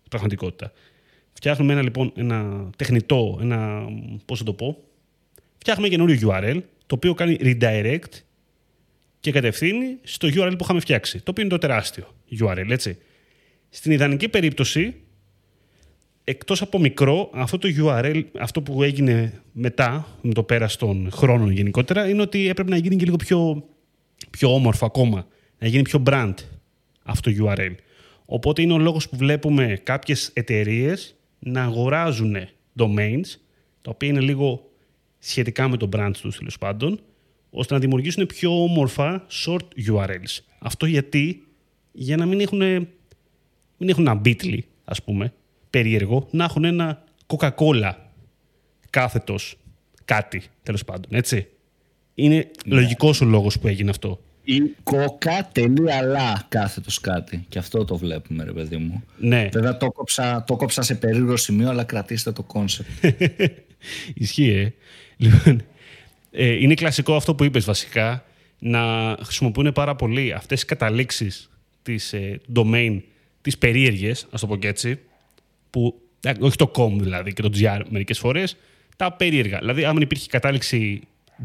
πραγματικότητα. 0.09 0.71
Φτιάχνουμε 1.33 1.73
ένα 1.73 1.81
λοιπόν 1.81 2.11
ένα 2.15 2.69
τεχνητό, 2.75 3.39
ένα 3.41 3.85
πώς 4.25 4.37
θα 4.37 4.43
το 4.43 4.53
πω, 4.53 4.83
φτιάχνουμε 5.57 5.89
καινούριο 5.89 6.29
URL 6.29 6.61
το 6.85 6.95
οποίο 6.95 7.13
κάνει 7.13 7.37
redirect 7.41 8.21
και 9.19 9.31
κατευθύνει 9.31 9.97
στο 10.03 10.27
URL 10.27 10.53
που 10.57 10.63
είχαμε 10.63 10.79
φτιάξει, 10.79 11.17
το 11.17 11.31
οποίο 11.31 11.43
είναι 11.43 11.51
το 11.51 11.57
τεράστιο 11.57 12.13
URL, 12.39 12.69
έτσι. 12.69 12.97
Στην 13.69 13.91
ιδανική 13.91 14.29
περίπτωση, 14.29 14.95
εκτός 16.29 16.61
από 16.61 16.79
μικρό, 16.79 17.29
αυτό 17.33 17.57
το 17.57 17.67
URL, 17.77 18.23
αυτό 18.39 18.61
που 18.61 18.83
έγινε 18.83 19.41
μετά, 19.51 20.17
με 20.21 20.33
το 20.33 20.43
πέρας 20.43 20.75
των 20.75 21.09
χρόνων 21.11 21.51
γενικότερα, 21.51 22.09
είναι 22.09 22.21
ότι 22.21 22.47
έπρεπε 22.47 22.69
να 22.69 22.77
γίνει 22.77 22.95
και 22.95 23.05
λίγο 23.05 23.15
πιο, 23.15 23.63
πιο 24.29 24.53
όμορφο 24.53 24.85
ακόμα, 24.85 25.27
να 25.59 25.67
γίνει 25.67 25.81
πιο 25.81 26.03
brand 26.05 26.33
αυτό 27.03 27.31
το 27.33 27.45
URL. 27.45 27.75
Οπότε 28.25 28.61
είναι 28.61 28.73
ο 28.73 28.77
λόγος 28.77 29.09
που 29.09 29.17
βλέπουμε 29.17 29.79
κάποιες 29.83 30.31
εταιρείες 30.33 31.15
να 31.39 31.63
αγοράζουν 31.63 32.35
domains, 32.79 33.25
τα 33.81 33.91
οποία 33.91 34.09
είναι 34.09 34.19
λίγο 34.19 34.69
σχετικά 35.19 35.67
με 35.67 35.77
το 35.77 35.89
brand 35.95 36.11
τους 36.21 36.37
τέλος 36.37 36.57
πάντων, 36.57 36.99
ώστε 37.49 37.73
να 37.73 37.79
δημιουργήσουν 37.79 38.25
πιο 38.25 38.63
όμορφα 38.63 39.25
short 39.45 39.89
URLs. 39.91 40.39
Αυτό 40.59 40.85
γιατί, 40.85 41.43
για 41.91 42.17
να 42.17 42.25
μην 42.25 42.39
έχουν, 42.39 42.59
μην 43.77 43.89
έχουν 43.89 44.07
ένα 44.07 44.21
bitly, 44.25 44.59
ας 44.85 45.03
πούμε, 45.03 45.33
περίεργο, 45.77 46.27
να 46.31 46.43
έχουν 46.43 46.63
ένα 46.63 47.03
Coca-Cola 47.27 47.93
κάθετος 48.89 49.57
κάτι, 50.05 50.41
τέλος 50.63 50.83
πάντων, 50.83 51.13
έτσι. 51.13 51.47
Είναι 52.13 52.35
ναι. 52.35 52.75
λογικός 52.75 53.21
ο 53.21 53.25
λόγος 53.25 53.59
που 53.59 53.67
έγινε 53.67 53.89
αυτό. 53.89 54.19
Ή 54.43 54.61
κόκα 54.83 55.49
τελεία 55.51 56.01
λα 56.01 56.45
κάθετος 56.49 56.99
κάτι. 56.99 57.45
Και 57.49 57.59
αυτό 57.59 57.85
το 57.85 57.97
βλέπουμε, 57.97 58.43
ρε 58.43 58.51
παιδί 58.51 58.77
μου. 58.77 59.03
Ναι. 59.17 59.49
Βέβαια 59.53 59.77
το 59.77 59.91
κόψα, 59.91 60.43
το 60.47 60.55
κόψα 60.55 60.81
σε 60.81 60.95
περίεργο 60.95 61.37
σημείο, 61.37 61.69
αλλά 61.69 61.83
κρατήστε 61.83 62.31
το 62.31 62.43
concept. 62.43 62.89
Ισχύει, 64.13 64.49
ε. 64.49 64.73
Λοιπόν, 65.17 65.61
ε, 66.31 66.53
είναι 66.53 66.73
κλασικό 66.73 67.15
αυτό 67.15 67.35
που 67.35 67.43
είπες 67.43 67.65
βασικά, 67.65 68.25
να 68.59 68.81
χρησιμοποιούν 69.23 69.71
πάρα 69.73 69.95
πολύ 69.95 70.33
αυτές 70.33 70.59
τις 70.59 70.65
καταλήξεις 70.65 71.49
της 71.81 72.13
ε, 72.13 72.39
domain, 72.55 73.01
τις 73.41 73.57
περίεργες, 73.57 74.27
ας 74.31 74.41
το 74.41 74.47
πω 74.47 74.57
και 74.57 74.67
έτσι, 74.67 74.99
που, 75.69 76.01
ε, 76.21 76.31
όχι 76.39 76.55
το 76.55 76.71
com 76.75 76.91
δηλαδή 76.99 77.33
και 77.33 77.41
το 77.41 77.49
gr 77.59 77.81
μερικές 77.89 78.19
φορές, 78.19 78.57
τα 78.97 79.11
περίεργα. 79.11 79.57
Δηλαδή, 79.57 79.85
αν 79.85 79.97
υπήρχε 79.97 80.27
κατάληξη 80.29 81.01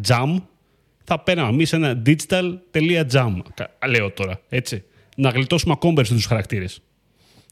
jam, 0.09 0.37
θα 1.05 1.19
παίρναμε 1.21 1.49
εμείς 1.49 1.73
ένα 1.73 2.03
digital.jam. 2.07 3.33
Λέω 3.89 4.11
τώρα, 4.11 4.41
έτσι. 4.49 4.83
Να 5.17 5.29
γλιτώσουμε 5.29 5.73
ακόμα 5.73 5.95
περισσότερου 5.95 6.29
χαρακτήρες. 6.29 6.83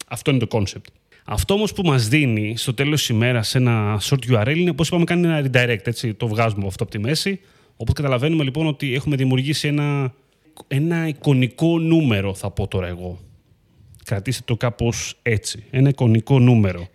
Αυτό 0.09 0.31
είναι 0.31 0.47
το 0.47 0.59
concept. 0.59 0.93
Αυτό 1.25 1.55
όμως 1.55 1.73
που 1.73 1.83
μας 1.83 2.09
δίνει 2.09 2.57
στο 2.57 2.75
τέλος 2.75 2.99
της 2.99 3.09
ημέρας 3.09 3.55
ένα 3.55 4.01
short 4.03 4.33
URL 4.33 4.57
είναι, 4.57 4.71
όπως 4.71 4.89
είπαμε, 4.89 5.05
κάνει 5.05 5.27
ένα 5.27 5.41
redirect. 5.41 5.87
Έτσι, 5.87 6.15
το 6.15 6.29
βγάζουμε 6.29 6.67
αυτό 6.67 6.83
από 6.83 6.93
τη 6.93 6.99
μέση. 6.99 7.41
Όπω 7.77 7.93
καταλαβαίνουμε 7.93 8.45
λοιπόν 8.45 8.67
ότι 8.67 8.95
έχουμε 8.95 9.17
δημιουργήσει 9.17 9.69
ένα, 9.69 10.15
ένα 10.69 11.09
εικονικό 11.09 11.79
νούμερο, 11.79 12.35
θα 12.35 12.51
πω 12.51 12.67
τώρα 12.67 12.87
εγώ. 12.87 13.19
Κρατήστε 14.05 14.43
το 14.47 14.57
κάπως 14.57 15.19
έτσι. 15.23 15.65
Ένα 15.71 15.89
εικονικό 15.89 16.39
νούμερο. 16.39 16.89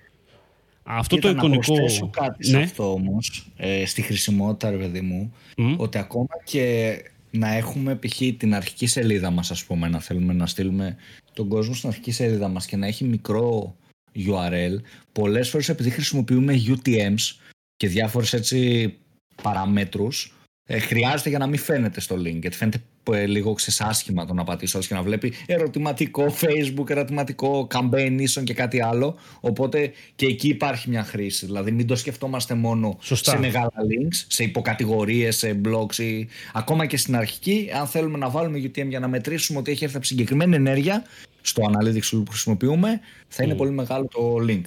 Αυτό 0.83 1.17
το 1.17 1.29
εικονικό. 1.29 1.73
Να 1.73 1.79
προσθέσω 1.79 2.09
κάτι 2.09 2.51
ναι. 2.51 2.57
σε 2.57 2.63
αυτό 2.63 2.91
όμως, 2.91 3.51
ε, 3.57 3.85
στη 3.85 4.01
χρησιμότητα, 4.01 4.69
ρε 4.69 4.77
παιδί 4.77 5.01
μου, 5.01 5.33
ότι 5.77 5.97
ακόμα 5.97 6.27
και 6.43 6.95
να 7.35 7.53
έχουμε 7.53 7.95
π.χ. 7.95 8.17
την 8.37 8.55
αρχική 8.55 8.87
σελίδα 8.87 9.29
μας 9.29 9.51
ας 9.51 9.63
πούμε 9.63 9.87
να 9.87 9.99
θέλουμε 9.99 10.33
να 10.33 10.47
στείλουμε 10.47 10.95
τον 11.33 11.47
κόσμο 11.47 11.73
στην 11.73 11.89
αρχική 11.89 12.11
σελίδα 12.11 12.47
μας 12.47 12.65
και 12.65 12.77
να 12.77 12.87
έχει 12.87 13.03
μικρό 13.03 13.75
URL 14.15 14.75
πολλές 15.11 15.49
φορές 15.49 15.69
επειδή 15.69 15.89
χρησιμοποιούμε 15.89 16.53
UTMs 16.67 17.35
και 17.77 17.87
διάφορες 17.87 18.33
έτσι 18.33 18.93
παραμέτρους 19.41 20.33
ε, 20.67 20.79
χρειάζεται 20.79 21.29
για 21.29 21.37
να 21.37 21.47
μην 21.47 21.59
φαίνεται 21.59 21.99
στο 21.99 22.15
link 22.15 22.39
γιατί 22.39 22.55
φαίνεται 22.55 22.77
ε, 22.77 22.81
λίγο 23.11 23.53
ξεσάσχημα 23.53 24.25
το 24.25 24.33
να 24.33 24.43
πατήσει 24.43 24.79
και 24.79 24.93
να 24.93 25.01
βλέπει 25.01 25.33
ερωτηματικό 25.45 26.35
facebook, 26.41 26.89
ερωτηματικό 26.89 27.67
campaign 27.73 28.43
και 28.43 28.53
κάτι 28.53 28.81
άλλο 28.81 29.15
οπότε 29.39 29.91
και 30.15 30.25
εκεί 30.25 30.47
υπάρχει 30.47 30.89
μια 30.89 31.03
χρήση 31.03 31.45
δηλαδή 31.45 31.71
μην 31.71 31.87
το 31.87 31.95
σκεφτόμαστε 31.95 32.53
μόνο 32.53 32.97
σε 32.99 33.37
μεγάλα 33.37 33.71
links, 33.73 34.25
σε 34.27 34.43
υποκατηγορίες, 34.43 35.37
σε 35.37 35.61
blogs 35.65 35.95
ή 35.95 36.27
ακόμα 36.53 36.85
και 36.85 36.97
στην 36.97 37.15
αρχική 37.15 37.69
αν 37.79 37.87
θέλουμε 37.87 38.17
να 38.17 38.29
βάλουμε 38.29 38.59
UTM 38.63 38.87
για 38.87 38.99
να 38.99 39.07
μετρήσουμε 39.07 39.59
ότι 39.59 39.71
έχει 39.71 39.83
έρθει 39.83 39.95
από 39.95 40.05
συγκεκριμένη 40.05 40.55
ενέργεια 40.55 41.03
στο 41.41 41.63
analytics 41.71 42.07
που 42.09 42.25
χρησιμοποιούμε 42.29 42.99
θα 43.27 43.43
είναι 43.43 43.55
πολύ 43.55 43.71
μεγάλο 43.71 44.07
το 44.07 44.35
link 44.47 44.61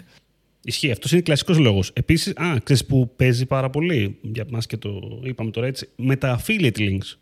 Ισχύει. 0.68 0.90
Αυτός 0.90 1.12
είναι 1.12 1.20
κλασικός 1.20 1.58
λόγος. 1.58 1.90
Επίσης, 1.94 2.32
α, 2.36 2.58
ξέρεις 2.62 2.84
που 2.84 3.10
παίζει 3.16 3.46
πάρα 3.46 3.70
πολύ 3.70 4.18
για 4.20 4.44
μας 4.50 4.66
και 4.66 4.76
το 4.76 5.20
είπαμε 5.22 5.50
τώρα 5.50 5.66
έτσι, 5.66 5.88
με 5.96 6.16
τα 6.16 6.40
affiliate 6.40 6.78
links. 6.78 7.18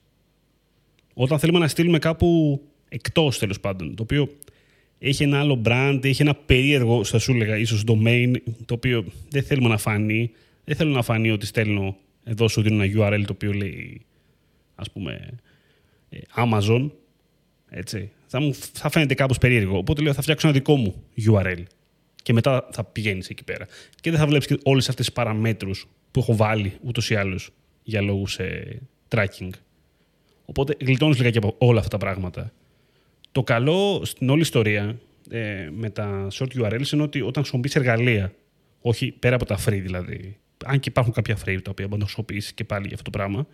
Όταν 1.19 1.39
θέλουμε 1.39 1.59
να 1.59 1.69
στείλουμε 1.69 1.99
κάπου 1.99 2.61
εκτός 2.89 3.39
τέλος 3.39 3.61
πάντων, 3.61 3.95
το 3.95 4.03
οποίο 4.03 4.29
έχει 4.99 5.23
ένα 5.23 5.39
άλλο 5.39 5.63
brand, 5.65 6.01
έχει 6.03 6.23
ένα 6.23 6.35
περίεργο, 6.35 7.05
θα 7.05 7.19
σου 7.19 7.33
έλεγα, 7.33 7.57
ίσως 7.57 7.85
domain, 7.87 8.33
το 8.65 8.75
οποίο 8.75 9.05
δεν 9.29 9.43
θέλουμε 9.43 9.69
να 9.69 9.79
φανεί. 9.79 10.31
Δεν 10.65 10.77
θέλω 10.77 10.91
να 10.93 11.03
φανεί 11.03 11.31
ότι 11.31 11.47
στέλνω, 11.47 11.97
εδώ 12.25 12.49
σου 12.49 12.63
δίνω 12.63 12.83
ένα 12.83 12.93
URL 12.97 13.23
το 13.27 13.33
οποίο 13.33 13.53
λέει, 13.53 14.01
ας 14.75 14.91
πούμε, 14.91 15.39
ε, 16.09 16.19
Amazon, 16.37 16.91
έτσι. 17.69 18.11
Θα, 18.27 18.41
μου, 18.41 18.55
θα 18.55 18.91
φαίνεται 18.91 19.15
κάπως 19.15 19.39
περίεργο. 19.39 19.77
Οπότε 19.79 20.03
λέω, 20.03 20.13
θα 20.13 20.23
φτιάξω 20.23 20.49
ένα 20.49 20.57
δικό 20.57 20.77
μου 20.77 21.03
URL 21.27 21.63
και 22.23 22.33
μετά 22.33 22.69
θα 22.73 22.85
πηγαίνεις 22.85 23.29
εκεί 23.29 23.45
πέρα. 23.45 23.67
Και 24.01 24.11
δεν 24.11 24.19
θα 24.19 24.27
βλέπεις 24.27 24.47
και 24.47 24.59
όλες 24.63 24.89
αυτές 24.89 25.07
τις 25.07 25.15
παραμέτρους 25.15 25.89
που 26.11 26.21
έχω 26.21 26.37
βάλει 26.37 26.73
ούτως 26.83 27.11
ή 27.11 27.15
άλλως 27.15 27.51
για 27.83 28.01
λόγους 28.01 28.39
ε, 28.39 28.81
tracking. 29.09 29.51
Οπότε 30.47 30.77
γλιτώνεις 30.81 31.19
λίγα 31.19 31.31
και 31.31 31.39
από 31.39 31.55
όλα 31.59 31.79
αυτά 31.79 31.91
τα 31.91 32.05
πράγματα. 32.05 32.53
Το 33.33 33.43
καλό 33.43 34.01
στην 34.05 34.31
όλη 34.31 34.41
ιστορία 34.41 34.99
ε, 35.31 35.69
με 35.73 35.91
τα 35.91 36.29
short 36.33 36.63
URLs 36.63 36.93
είναι 36.93 37.03
ότι 37.03 37.21
όταν 37.21 37.43
χρησιμοποιείς 37.43 37.77
εργαλεία, 37.77 38.33
όχι 38.81 39.13
πέρα 39.13 39.35
από 39.35 39.45
τα 39.45 39.59
free 39.59 39.81
δηλαδή, 39.83 40.37
αν 40.65 40.81
και 40.81 40.89
υπάρχουν 40.89 41.13
κάποια 41.13 41.37
free 41.37 41.59
τα 41.63 41.71
οποία 41.71 41.87
μπορεί 41.87 41.99
να 42.01 42.05
χρησιμοποιήσεις 42.05 42.53
και 42.53 42.65
πάλι 42.65 42.87
για 42.87 42.97
αυτό 42.97 43.11
το 43.11 43.19
πράγμα, 43.19 43.47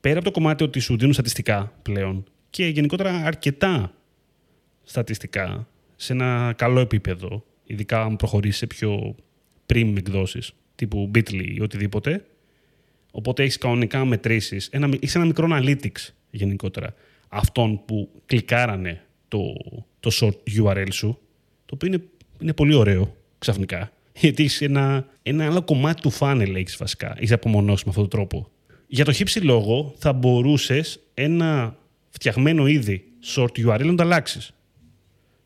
πέρα 0.00 0.16
από 0.16 0.24
το 0.24 0.30
κομμάτι 0.30 0.64
ότι 0.64 0.80
σου 0.80 0.96
δίνουν 0.96 1.12
στατιστικά 1.12 1.72
πλέον 1.82 2.24
και 2.50 2.66
γενικότερα 2.66 3.10
αρκετά 3.10 3.94
στατιστικά 4.82 5.68
σε 5.96 6.12
ένα 6.12 6.54
καλό 6.56 6.80
επίπεδο 6.80 7.44
ειδικά 7.70 8.02
αν 8.02 8.16
προχωρήσεις 8.16 8.58
σε 8.58 8.66
πιο 8.66 9.14
premium 9.66 9.94
εκδόσεις, 9.96 10.52
τύπου 10.74 11.10
Bitly 11.14 11.44
ή 11.54 11.60
οτιδήποτε. 11.60 12.24
Οπότε 13.10 13.42
έχεις 13.42 13.58
κανονικά 13.58 14.04
μετρήσεις, 14.04 14.68
ένα, 14.68 14.88
έχεις 14.94 15.14
ένα 15.14 15.24
μικρό 15.24 15.48
analytics 15.50 16.08
γενικότερα 16.30 16.94
αυτών 17.28 17.84
που 17.84 18.08
κλικάρανε 18.26 19.04
το, 19.28 19.54
το 20.00 20.10
short 20.20 20.62
URL 20.62 20.88
σου, 20.90 21.18
το 21.66 21.74
οποίο 21.74 21.88
είναι, 21.88 22.02
είναι 22.40 22.52
πολύ 22.52 22.74
ωραίο 22.74 23.16
ξαφνικά. 23.38 23.92
Γιατί 24.16 24.44
έχει 24.44 24.64
ένα, 24.64 25.06
ένα 25.22 25.46
άλλο 25.46 25.62
κομμάτι 25.62 26.00
του 26.00 26.12
funnel 26.18 26.52
έχεις 26.54 26.76
βασικά, 26.76 27.14
έχει 27.18 27.32
απομονώσει 27.32 27.82
με 27.84 27.90
αυτόν 27.90 28.08
τον 28.08 28.18
τρόπο. 28.18 28.50
Για 28.86 29.04
το 29.04 29.12
χύψη 29.12 29.40
λόγο 29.40 29.94
θα 29.98 30.12
μπορούσες 30.12 31.00
ένα 31.14 31.76
φτιαγμένο 32.10 32.66
ήδη 32.66 33.04
short 33.34 33.66
URL 33.66 33.84
να 33.84 33.94
το 33.94 34.02
αλλάξεις. 34.02 34.54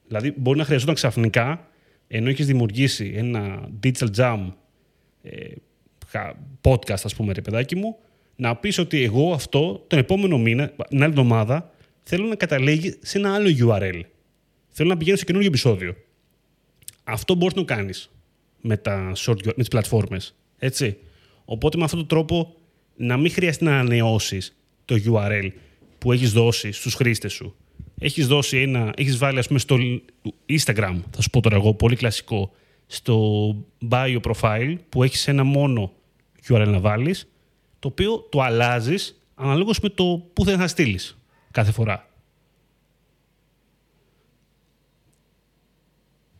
Δηλαδή 0.06 0.34
μπορεί 0.36 0.58
να 0.58 0.64
χρειαζόταν 0.64 0.94
ξαφνικά 0.94 1.68
ενώ 2.06 2.28
έχεις 2.28 2.46
δημιουργήσει 2.46 3.12
ένα 3.16 3.68
digital 3.82 4.08
jam 4.16 4.52
ε, 5.22 5.46
podcast, 6.60 7.02
ας 7.04 7.14
πούμε, 7.14 7.32
ρε 7.32 7.40
παιδάκι 7.40 7.76
μου, 7.76 7.96
να 8.36 8.56
πεις 8.56 8.78
ότι 8.78 9.02
εγώ 9.02 9.32
αυτό 9.32 9.84
τον 9.86 9.98
επόμενο 9.98 10.38
μήνα, 10.38 10.68
την 10.68 11.02
άλλη 11.02 11.10
εβδομάδα, 11.10 11.70
θέλω 12.02 12.26
να 12.26 12.34
καταλήγει 12.34 12.94
σε 13.00 13.18
ένα 13.18 13.34
άλλο 13.34 13.48
URL. 13.68 14.00
Θέλω 14.68 14.88
να 14.88 14.96
πηγαίνω 14.96 15.16
σε 15.16 15.24
καινούργιο 15.24 15.50
επεισόδιο. 15.50 15.96
Αυτό 17.04 17.34
μπορείς 17.34 17.54
να 17.54 17.64
το 17.64 17.74
κάνεις 17.74 18.10
με, 18.60 18.76
τα 18.76 19.12
short, 19.16 19.44
με 19.44 19.52
τις 19.52 19.68
πλατφόρμες. 19.68 20.34
Έτσι. 20.58 20.96
Οπότε 21.44 21.78
με 21.78 21.84
αυτόν 21.84 21.98
τον 21.98 22.08
τρόπο 22.08 22.54
να 22.96 23.16
μην 23.16 23.30
χρειαστεί 23.30 23.64
να 23.64 23.78
ανανεώσεις 23.78 24.56
το 24.84 24.96
URL 25.06 25.48
που 25.98 26.12
έχεις 26.12 26.32
δώσει 26.32 26.72
στους 26.72 26.94
χρήστες 26.94 27.32
σου 27.32 27.56
έχεις 27.98 28.26
δώσει 28.26 28.58
ένα, 28.58 28.92
έχεις 28.96 29.18
βάλει 29.18 29.38
ας 29.38 29.46
πούμε 29.46 29.58
στο 29.58 29.76
Instagram, 30.48 30.96
θα 31.10 31.22
σου 31.22 31.30
πω 31.30 31.40
τώρα 31.40 31.56
εγώ, 31.56 31.74
πολύ 31.74 31.96
κλασικό, 31.96 32.52
στο 32.86 33.46
bio 33.90 34.20
profile 34.20 34.76
που 34.88 35.02
έχεις 35.02 35.28
ένα 35.28 35.44
μόνο 35.44 35.92
URL 36.48 36.66
να 36.66 36.80
βάλεις, 36.80 37.28
το 37.78 37.88
οποίο 37.88 38.26
το 38.30 38.40
αλλάζεις 38.40 39.20
αναλόγως 39.34 39.80
με 39.80 39.88
το 39.88 40.22
που 40.32 40.44
θέλεις 40.44 40.58
να 40.58 40.68
στείλεις 40.68 41.18
κάθε 41.50 41.72
φορά. 41.72 42.08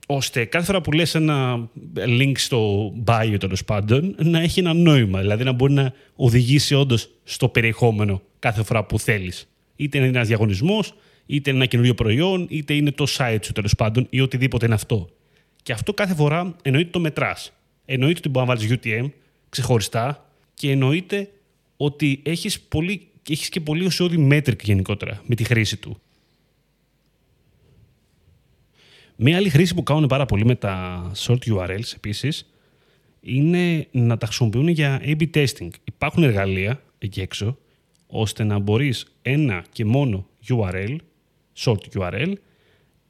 ώστε 0.06 0.44
κάθε 0.44 0.64
φορά 0.64 0.80
που 0.80 0.92
λες 0.92 1.14
ένα 1.14 1.68
link 1.96 2.32
στο 2.34 2.92
bio 3.06 3.36
τέλος 3.40 3.64
πάντων 3.64 4.14
να 4.18 4.40
έχει 4.40 4.60
ένα 4.60 4.74
νόημα, 4.74 5.20
δηλαδή 5.20 5.44
να 5.44 5.52
μπορεί 5.52 5.72
να 5.72 5.92
οδηγήσει 6.16 6.74
όντως 6.74 7.10
στο 7.24 7.48
περιεχόμενο 7.48 8.22
κάθε 8.38 8.62
φορά 8.62 8.84
που 8.84 8.98
θέλεις. 8.98 9.48
Είτε 9.76 9.98
είναι 9.98 10.06
ένας 10.06 10.26
διαγωνισμός, 10.26 10.94
είτε 11.26 11.50
είναι 11.50 11.58
ένα 11.58 11.68
καινούριο 11.68 11.94
προϊόν, 11.94 12.46
είτε 12.50 12.74
είναι 12.74 12.90
το 12.90 13.06
site 13.18 13.38
σου 13.42 13.52
τέλος 13.52 13.74
πάντων 13.74 14.06
ή 14.10 14.20
οτιδήποτε 14.20 14.64
είναι 14.64 14.74
αυτό. 14.74 15.08
Και 15.62 15.72
αυτό 15.72 15.94
κάθε 15.94 16.14
φορά 16.14 16.56
εννοείται 16.62 16.90
το 16.90 17.00
μετράς. 17.00 17.52
Εννοείται 17.84 18.18
ότι 18.18 18.28
μπορεί 18.28 18.46
να 18.46 18.54
βάλεις 18.54 18.78
UTM 18.82 19.10
ξεχωριστά 19.54 20.30
και 20.54 20.70
εννοείται 20.70 21.30
ότι 21.76 22.20
έχεις 22.24 22.60
πολύ, 22.60 23.08
έχεις 23.28 23.48
και 23.48 23.60
πολύ 23.60 23.84
ουσιώδη 23.84 24.28
metric 24.30 24.62
γενικότερα 24.62 25.22
με 25.26 25.34
τη 25.34 25.44
χρήση 25.44 25.76
του. 25.76 26.00
Μία 29.16 29.36
άλλη 29.36 29.48
χρήση 29.48 29.74
που 29.74 29.82
κάνουν 29.82 30.06
πάρα 30.06 30.26
πολύ 30.26 30.44
με 30.44 30.54
τα 30.54 31.12
short 31.16 31.38
URLs 31.46 31.92
επίσης 31.94 32.50
είναι 33.20 33.88
να 33.90 34.16
τα 34.16 34.26
χρησιμοποιούν 34.26 34.68
για 34.68 35.00
A-B 35.04 35.30
testing. 35.34 35.68
Υπάρχουν 35.84 36.22
εργαλεία 36.22 36.82
εκεί 36.98 37.20
έξω 37.20 37.58
ώστε 38.06 38.44
να 38.44 38.58
μπορείς 38.58 39.06
ένα 39.22 39.64
και 39.72 39.84
μόνο 39.84 40.26
URL 40.48 40.96
short 41.56 41.80
URL, 41.94 42.32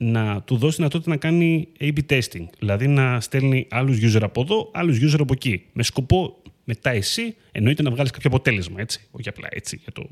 να 0.04 0.42
του 0.42 0.56
δώσει 0.56 0.76
δυνατότητα 0.76 1.10
να 1.10 1.16
κάνει 1.16 1.68
A-B 1.80 1.98
testing. 2.08 2.46
Δηλαδή 2.58 2.86
να 2.86 3.20
στέλνει 3.20 3.66
άλλους 3.70 3.98
user 4.02 4.22
από 4.22 4.40
εδώ, 4.40 4.70
άλλους 4.72 4.98
user 5.02 5.20
από 5.20 5.32
εκεί. 5.32 5.64
Με 5.72 5.82
σκοπό 5.82 6.42
μετά 6.64 6.90
εσύ 6.90 7.36
εννοείται 7.52 7.82
να 7.82 7.90
βγάλεις 7.90 8.10
κάποιο 8.10 8.30
αποτέλεσμα, 8.32 8.80
έτσι. 8.80 9.00
Όχι 9.10 9.28
απλά 9.28 9.48
έτσι, 9.50 9.80
για 9.82 9.92
το, 9.92 10.08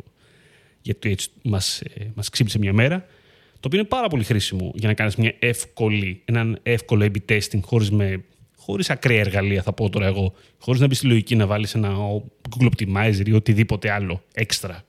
γιατί 0.83 1.11
έτσι 1.11 1.29
μας, 1.43 1.81
ε, 1.81 2.11
μας 2.15 2.29
ξύπνησε 2.29 2.59
μια 2.59 2.73
μέρα. 2.73 3.07
Το 3.53 3.69
οποίο 3.69 3.79
είναι 3.79 3.89
πάρα 3.89 4.09
πολύ 4.09 4.25
χρήσιμο 4.25 4.73
για 4.75 4.89
να 4.89 4.95
κάνεις 4.95 5.17
μια 5.17 5.35
εύκολη, 5.39 6.23
έναν 6.25 6.59
εύκολο 6.63 7.05
A-B 7.05 7.33
testing 7.33 7.61
χωρίς, 7.63 7.91
με, 7.91 8.25
χωρίς 8.57 8.91
ακραία 8.91 9.21
εργαλεία, 9.21 9.63
θα 9.63 9.73
πω 9.73 9.89
τώρα 9.89 10.07
εγώ. 10.07 10.35
Χωρίς 10.59 10.81
να 10.81 10.87
μπεις 10.87 10.97
στη 10.97 11.07
λογική 11.07 11.37
να 11.37 11.47
βάλεις 11.47 11.75
ένα 11.75 11.95
Google 12.51 12.67
Optimizer 12.67 13.27
ή 13.27 13.33
οτιδήποτε 13.33 13.91
άλλο 13.91 14.23
έξτρα 14.35 14.85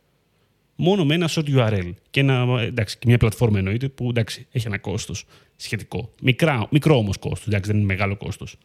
μόνο 0.76 1.06
με 1.06 1.14
ένα 1.14 1.30
short 1.30 1.56
URL. 1.56 1.92
Και, 2.10 2.20
ένα, 2.20 2.62
εντάξει, 2.62 2.98
και 2.98 3.08
μια 3.08 3.18
πλατφόρμα 3.18 3.58
εννοείται 3.58 3.90
που 3.90 4.10
εντάξει, 4.10 4.48
έχει 4.52 4.68
ένα 4.68 4.78
κόστος 4.78 5.26
σχετικό. 5.56 6.14
Μικρά, 6.22 6.68
μικρό 6.72 6.98
όμως 6.98 7.18
κόστος, 7.18 7.60
δεν 7.62 7.76
είναι 7.76 7.86
μεγάλο 7.86 8.16
κόστος. 8.16 8.58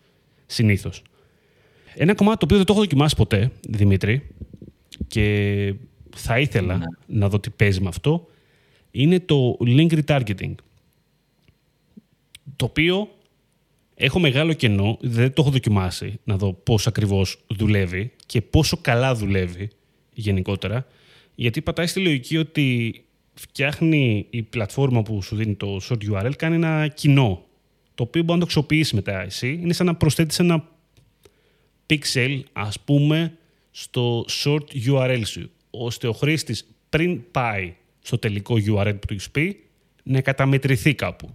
Συνήθως. 0.47 1.03
Ένα 1.95 2.15
κομμάτι 2.15 2.39
το 2.39 2.45
οποίο 2.45 2.57
δεν 2.57 2.67
το 2.67 2.73
έχω 2.73 2.83
δοκιμάσει 2.83 3.17
ποτέ, 3.17 3.51
Δημήτρη, 3.69 4.27
και 5.07 5.75
θα 6.17 6.39
ήθελα 6.39 6.77
ναι. 6.77 6.85
να 7.07 7.29
δω 7.29 7.41
τι 7.41 7.51
παίζει 7.51 7.81
με 7.81 7.89
αυτό, 7.89 8.27
είναι 8.91 9.21
το 9.21 9.57
link 9.61 10.01
retargeting. 10.01 10.55
Το 12.57 12.65
οποίο 12.65 13.09
έχω 13.95 14.19
μεγάλο 14.19 14.53
κενό, 14.53 14.99
δεν 15.01 15.33
το 15.33 15.43
έχω 15.43 15.51
δοκιμάσει 15.51 16.21
να 16.25 16.37
δω 16.37 16.53
πώς 16.53 16.87
ακριβώς 16.87 17.45
δουλεύει 17.47 18.13
και 18.27 18.43
πόσο 18.43 18.77
καλά 18.77 19.15
δουλεύει 19.15 19.71
γενικότερα. 20.13 20.87
Γιατί 21.41 21.63
πατάει 21.63 21.87
στη 21.87 22.01
λογική 22.01 22.37
ότι 22.37 22.95
φτιάχνει 23.35 24.27
η 24.31 24.43
πλατφόρμα 24.43 25.03
που 25.03 25.23
σου 25.23 25.37
δίνει 25.37 25.55
το 25.55 25.81
short 25.89 25.99
URL, 26.11 26.33
κάνει 26.37 26.55
ένα 26.55 26.89
κοινό, 26.89 27.45
το 27.95 28.03
οποίο 28.03 28.23
μπορεί 28.23 28.33
να 28.33 28.39
το 28.39 28.45
αξιοποιήσει 28.45 28.95
μετά 28.95 29.21
εσύ. 29.21 29.59
Είναι 29.63 29.73
σαν 29.73 29.87
να 29.87 29.95
προσθέτεις 29.95 30.39
ένα 30.39 30.69
pixel, 31.87 32.41
ας 32.53 32.81
πούμε, 32.81 33.39
στο 33.71 34.25
short 34.29 34.89
URL 34.89 35.23
σου, 35.25 35.51
ώστε 35.71 36.09
ο 36.09 36.13
χρήστης 36.13 36.69
πριν 36.89 37.31
πάει 37.31 37.75
στο 38.01 38.19
τελικό 38.19 38.55
URL 38.55 38.95
που 39.01 39.07
του 39.07 39.13
έχεις 39.13 39.31
πει, 39.31 39.65
να 40.03 40.21
καταμετρηθεί 40.21 40.95
κάπου. 40.95 41.35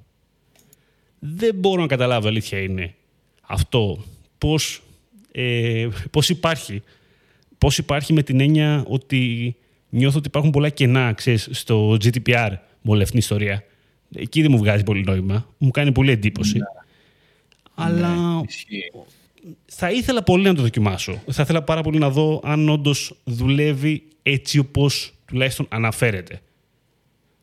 Δεν 1.20 1.56
μπορώ 1.56 1.82
να 1.82 1.88
καταλάβω, 1.88 2.28
αλήθεια 2.28 2.60
είναι, 2.60 2.96
αυτό 3.42 4.04
πώς, 4.38 4.82
ε, 5.32 5.88
πώς 6.12 6.30
υπάρχει. 6.30 6.82
Πώς 7.58 7.78
υπάρχει 7.78 8.14
με 8.14 8.24
την 8.24 8.40
έννοια 8.40 8.86
ότι 8.88 9.56
νιώθω 9.94 10.18
ότι 10.18 10.28
υπάρχουν 10.28 10.52
πολλά 10.52 10.70
κενά, 10.70 11.14
ξέρεις, 11.14 11.48
στο 11.52 11.92
GDPR 12.04 12.50
με 12.82 12.92
όλη 12.92 13.00
αυτή 13.00 13.12
την 13.12 13.20
ιστορία. 13.20 13.64
Εκεί 14.16 14.42
δεν 14.42 14.52
μου 14.52 14.58
βγάζει 14.58 14.84
πολύ 14.84 15.04
νόημα. 15.04 15.48
Μου 15.58 15.72
κάνει 15.72 15.92
πολύ 15.92 16.12
εντύπωση. 16.12 16.58
Ναι. 16.58 16.64
Αλλά 17.76 18.08
Ναι, 18.16 18.42
ισχύει. 18.48 18.92
θα 19.66 19.92
ήθελα 19.92 20.24
πολύ 20.24 20.44
να 20.44 20.56
το 20.56 20.62
δοκιμάσω. 20.62 21.22
Θα 21.32 21.42
ήθελα 21.42 21.62
πάρα 21.64 21.82
πολύ 21.82 21.98
να 21.98 22.10
δω 22.10 22.42
αν 22.44 22.70
όντως 22.70 23.16
δουλεύει 23.24 24.04
έτσι 24.24 24.60
όπως 24.60 25.14
τουλάχιστον 25.26 25.66
αναφέρεται. 25.70 26.42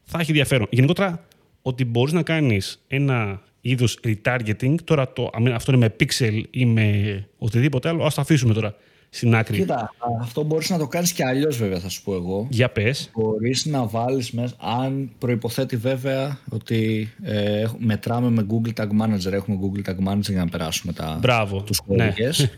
Θα 0.04 0.18
έχει 0.18 0.30
ενδιαφέρον. 0.30 0.66
Γενικότερα, 0.70 1.24
ότι 1.62 1.84
μπορείς 1.84 2.12
να 2.12 2.22
κάνεις 2.22 2.82
ένα 2.88 3.42
είδος 3.60 3.98
retargeting, 4.04 4.74
τώρα 4.84 5.12
το, 5.12 5.30
αμέ- 5.32 5.54
αυτό 5.54 5.72
είναι 5.72 5.80
με 5.86 5.96
pixel 6.06 6.42
ή 6.50 6.64
με 6.66 7.28
οτιδήποτε 7.38 7.88
άλλο, 7.88 8.04
ας 8.04 8.14
το 8.14 8.20
αφήσουμε 8.20 8.54
τώρα 8.54 8.74
στην 9.10 9.34
άκρη. 9.34 9.56
Κοίτα, 9.58 9.94
αυτό 10.20 10.42
μπορείς 10.42 10.70
να 10.70 10.78
το 10.78 10.86
κάνεις 10.86 11.12
και 11.12 11.24
αλλιώς 11.24 11.56
βέβαια 11.56 11.78
θα 11.78 11.88
σου 11.88 12.02
πω 12.02 12.14
εγώ. 12.14 12.46
Για 12.50 12.70
πες. 12.70 13.10
Μπορείς 13.14 13.64
να 13.66 13.86
βάλεις 13.86 14.30
μέσα, 14.30 14.54
αν 14.58 15.10
προϋποθέτει 15.18 15.76
βέβαια 15.76 16.38
ότι 16.50 17.08
ε, 17.22 17.60
έχ- 17.60 17.74
μετράμε 17.78 18.30
με 18.30 18.46
Google 18.50 18.72
Tag 18.82 18.88
Manager, 19.02 19.32
έχουμε 19.32 19.58
Google 19.62 19.88
Tag 19.90 20.08
Manager 20.08 20.20
για 20.30 20.44
να 20.44 20.48
περάσουμε 20.48 20.92
τα, 20.92 21.18
Μπράβο. 21.20 21.62
τους 21.62 21.80
Ναι. 21.86 21.96
κώδικες. 22.04 22.48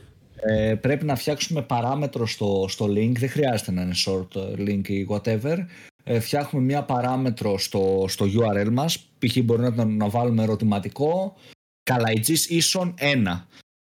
Ε, 0.44 0.74
πρέπει 0.74 1.04
να 1.04 1.14
φτιάξουμε 1.16 1.62
παράμετρο 1.62 2.26
στο, 2.26 2.64
στο 2.68 2.84
link, 2.86 3.12
δεν 3.18 3.28
χρειάζεται 3.28 3.70
να 3.72 3.82
είναι 3.82 3.94
short 4.06 4.36
ε, 4.36 4.62
link 4.62 4.88
ή 4.88 5.06
whatever. 5.10 5.56
Ε, 6.04 6.20
φτιάχνουμε 6.20 6.64
μια 6.64 6.82
παράμετρο 6.82 7.58
στο, 7.58 8.04
στο 8.08 8.26
URL 8.26 8.68
μας, 8.72 8.98
π.χ. 9.18 9.36
μπορεί 9.44 9.62
να, 9.74 9.84
να 9.84 10.08
βάλουμε 10.08 10.42
ερωτηματικό, 10.42 11.34
καλαϊτζής 11.82 12.48
ίσον 12.50 12.94
1 12.98 13.40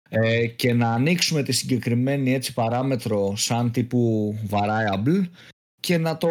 ε, 0.09 0.47
και 0.47 0.73
να 0.73 0.93
ανοίξουμε 0.93 1.43
τη 1.43 1.51
συγκεκριμένη 1.51 2.33
έτσι 2.33 2.53
παράμετρο 2.53 3.35
σαν 3.35 3.71
τύπου 3.71 4.35
variable 4.49 5.29
και 5.79 5.97
να 5.97 6.17
το, 6.17 6.27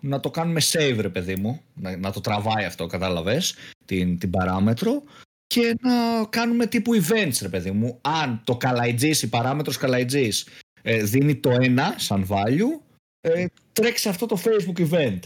να 0.00 0.20
το 0.20 0.30
κάνουμε 0.30 0.60
save 0.64 0.96
ρε 1.00 1.08
παιδί 1.08 1.36
μου, 1.36 1.60
να, 1.74 1.96
να 1.96 2.12
το 2.12 2.20
τραβάει 2.20 2.64
αυτό 2.64 2.86
κατάλαβες 2.86 3.54
την, 3.84 4.18
την 4.18 4.30
παράμετρο 4.30 5.02
και 5.46 5.74
να 5.80 6.24
κάνουμε 6.24 6.66
τύπου 6.66 6.92
events 6.94 7.38
ρε 7.42 7.48
παιδί 7.48 7.70
μου. 7.70 7.98
Αν 8.00 8.42
το 8.44 8.56
καλαϊτζής, 8.56 9.22
η 9.22 9.28
παράμετρος 9.28 9.76
καλαϊτζής 9.76 10.48
ε, 10.82 11.02
δίνει 11.02 11.36
το 11.36 11.50
1 11.60 11.78
σαν 11.96 12.26
value, 12.28 12.80
ε, 13.20 13.46
τρέξει 13.72 14.08
αυτό 14.08 14.26
το 14.26 14.40
Facebook 14.44 14.90
event 14.90 15.18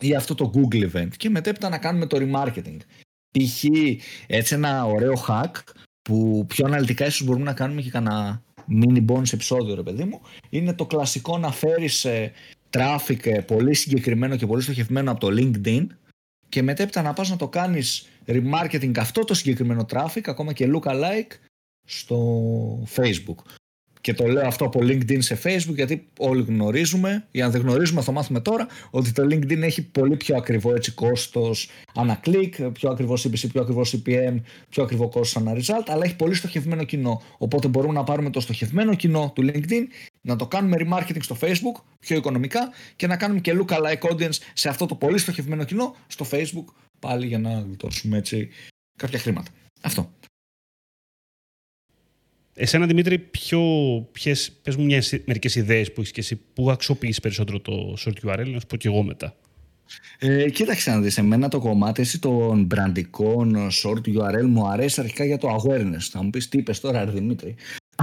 ή 0.00 0.14
αυτό 0.14 0.34
το 0.34 0.50
Google 0.54 0.90
event 0.92 1.08
και 1.16 1.30
μετέπειτα 1.30 1.68
να 1.68 1.78
κάνουμε 1.78 2.06
το 2.06 2.18
remarketing. 2.20 2.76
Π.χ. 3.30 3.64
έτσι 4.26 4.54
ένα 4.54 4.84
ωραίο 4.84 5.24
hack 5.28 5.52
που 6.08 6.44
πιο 6.48 6.66
αναλυτικά 6.66 7.06
ίσως 7.06 7.26
μπορούμε 7.26 7.44
να 7.44 7.52
κάνουμε 7.52 7.82
και 7.82 7.90
κανένα 7.90 8.42
mini 8.68 9.04
bonus 9.08 9.32
επεισόδιο 9.32 9.74
ρε 9.74 9.82
παιδί 9.82 10.04
μου 10.04 10.20
είναι 10.48 10.72
το 10.72 10.86
κλασικό 10.86 11.38
να 11.38 11.52
φέρεις 11.52 12.04
ε, 12.04 12.32
traffic 12.70 13.26
ε, 13.26 13.40
πολύ 13.40 13.74
συγκεκριμένο 13.74 14.36
και 14.36 14.46
πολύ 14.46 14.62
στοχευμένο 14.62 15.10
από 15.10 15.20
το 15.20 15.28
LinkedIn 15.30 15.86
και 16.48 16.62
μετέπειτα 16.62 17.02
να 17.02 17.12
πας 17.12 17.30
να 17.30 17.36
το 17.36 17.48
κάνεις 17.48 18.08
remarketing 18.26 18.98
αυτό 18.98 19.24
το 19.24 19.34
συγκεκριμένο 19.34 19.86
traffic 19.92 20.22
ακόμα 20.24 20.52
και 20.52 20.70
lookalike 20.74 21.32
στο 21.84 22.18
Facebook. 22.96 23.42
Και 24.08 24.14
το 24.14 24.26
λέω 24.26 24.46
αυτό 24.46 24.64
από 24.64 24.80
LinkedIn 24.82 25.16
σε 25.18 25.38
Facebook 25.42 25.74
γιατί 25.74 26.08
όλοι 26.18 26.42
γνωρίζουμε, 26.42 27.26
ή 27.30 27.42
αν 27.42 27.50
δεν 27.50 27.60
γνωρίζουμε 27.60 28.00
θα 28.00 28.06
το 28.06 28.12
μάθουμε 28.12 28.40
τώρα, 28.40 28.66
ότι 28.90 29.12
το 29.12 29.22
LinkedIn 29.22 29.62
έχει 29.62 29.82
πολύ 29.82 30.16
πιο 30.16 30.36
ακριβό 30.36 30.74
έτσι 30.74 30.92
κόστος 30.92 31.70
ανά 31.94 32.14
κλικ, 32.14 32.62
πιο 32.62 32.90
ακριβό 32.90 33.14
CPC, 33.14 33.48
πιο 33.52 33.60
ακριβό 33.60 33.82
CPM, 33.86 34.40
πιο 34.68 34.82
ακριβό 34.82 35.08
κόστος 35.08 35.36
ανά 35.42 35.56
result, 35.56 35.84
αλλά 35.86 36.04
έχει 36.04 36.16
πολύ 36.16 36.34
στοχευμένο 36.34 36.84
κοινό. 36.84 37.22
Οπότε 37.38 37.68
μπορούμε 37.68 37.92
να 37.92 38.04
πάρουμε 38.04 38.30
το 38.30 38.40
στοχευμένο 38.40 38.94
κοινό 38.94 39.32
του 39.34 39.42
LinkedIn, 39.42 39.82
να 40.20 40.36
το 40.36 40.46
κάνουμε 40.46 40.76
remarketing 40.80 41.22
στο 41.22 41.36
Facebook 41.40 41.82
πιο 42.00 42.16
οικονομικά 42.16 42.70
και 42.96 43.06
να 43.06 43.16
κάνουμε 43.16 43.40
και 43.40 43.58
lookalike 43.60 44.10
audience 44.10 44.38
σε 44.52 44.68
αυτό 44.68 44.86
το 44.86 44.94
πολύ 44.94 45.18
στοχευμένο 45.18 45.64
κοινό 45.64 45.96
στο 46.06 46.26
Facebook 46.30 46.64
πάλι 46.98 47.26
για 47.26 47.38
να 47.38 47.60
γλιτώσουμε 47.66 48.16
έτσι 48.16 48.48
κάποια 48.96 49.18
χρήματα. 49.18 49.50
Αυτό. 49.82 50.10
Εσένα, 52.60 52.86
Δημήτρη, 52.86 53.18
ποιο, 53.18 53.60
ποιες, 54.12 54.52
πες 54.62 54.76
μου 54.76 54.84
μιας, 54.84 55.12
μερικές 55.24 55.54
ιδέες 55.54 55.92
που 55.92 56.00
έχεις 56.00 56.12
και 56.12 56.20
εσύ, 56.20 56.40
που 56.54 56.70
αξιοποιείς 56.70 57.20
περισσότερο 57.20 57.60
το 57.60 57.96
short 58.04 58.28
URL, 58.28 58.46
να 58.46 58.60
σου 58.60 58.66
πω 58.66 58.76
και 58.76 58.88
εγώ 58.88 59.02
μετά. 59.02 59.34
Ε, 60.18 60.50
κοίταξε 60.50 60.90
να 60.90 61.00
δεις, 61.00 61.18
εμένα 61.18 61.48
το 61.48 61.58
κομμάτι 61.58 62.00
έτσι 62.02 62.20
των 62.20 62.64
μπραντικών 62.64 63.68
short 63.82 64.08
URL 64.08 64.46
μου 64.46 64.66
αρέσει 64.66 65.00
αρχικά 65.00 65.24
για 65.24 65.38
το 65.38 65.56
awareness. 65.56 66.08
Θα 66.10 66.22
μου 66.22 66.30
πεις 66.30 66.48
τι 66.48 66.58
είπες 66.58 66.80
τώρα 66.80 67.04
ρε 67.04 67.10
Δημήτρη. 67.10 67.54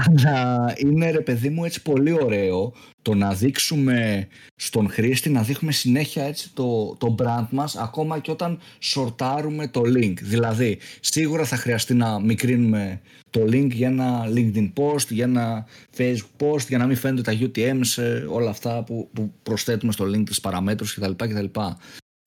Αλλά 0.04 0.74
είναι 0.78 1.12
ρε 1.12 1.22
παιδί 1.22 1.50
μου 1.50 1.66
έτσι 1.66 1.82
πολύ 1.82 2.12
ωραίο 2.12 2.74
το 3.02 3.14
να 3.14 3.34
δείξουμε 3.34 4.28
στον 4.56 4.90
χρήστη, 4.90 5.30
να 5.30 5.42
δείχνουμε 5.42 5.74
συνέχεια 5.74 6.24
έτσι 6.24 6.54
το, 6.54 6.96
το 7.00 7.16
brand 7.20 7.48
μας 7.50 7.76
ακόμα 7.76 8.20
και 8.20 8.32
όταν 8.32 8.60
σορτάρουμε 8.80 9.68
το 9.68 9.82
link. 9.86 10.14
Δηλαδή, 10.22 10.78
σίγουρα 11.00 11.46
θα 11.46 11.56
χρειαστεί 11.56 11.94
να 11.94 12.20
μικρύνουμε 12.20 13.02
το 13.30 13.42
link 13.42 13.70
για 13.72 13.88
ένα 13.88 14.24
LinkedIn 14.28 14.74
post, 14.76 15.08
για 15.10 15.24
ένα 15.24 15.66
Facebook 15.98 16.46
post, 16.46 16.68
για 16.68 16.78
να 16.78 16.86
μην 16.86 16.96
φαίνονται 16.96 17.22
τα 17.22 17.38
UTM 17.40 17.80
σε 17.82 18.26
όλα 18.30 18.50
αυτά 18.50 18.84
που, 18.84 19.10
που 19.14 19.34
προσθέτουμε 19.44 19.92
στο 19.92 20.06
link 20.06 20.24
της 20.26 20.42
παραμέτρους 20.42 20.94
κτλ. 20.94 21.12
κτλ. 21.12 21.60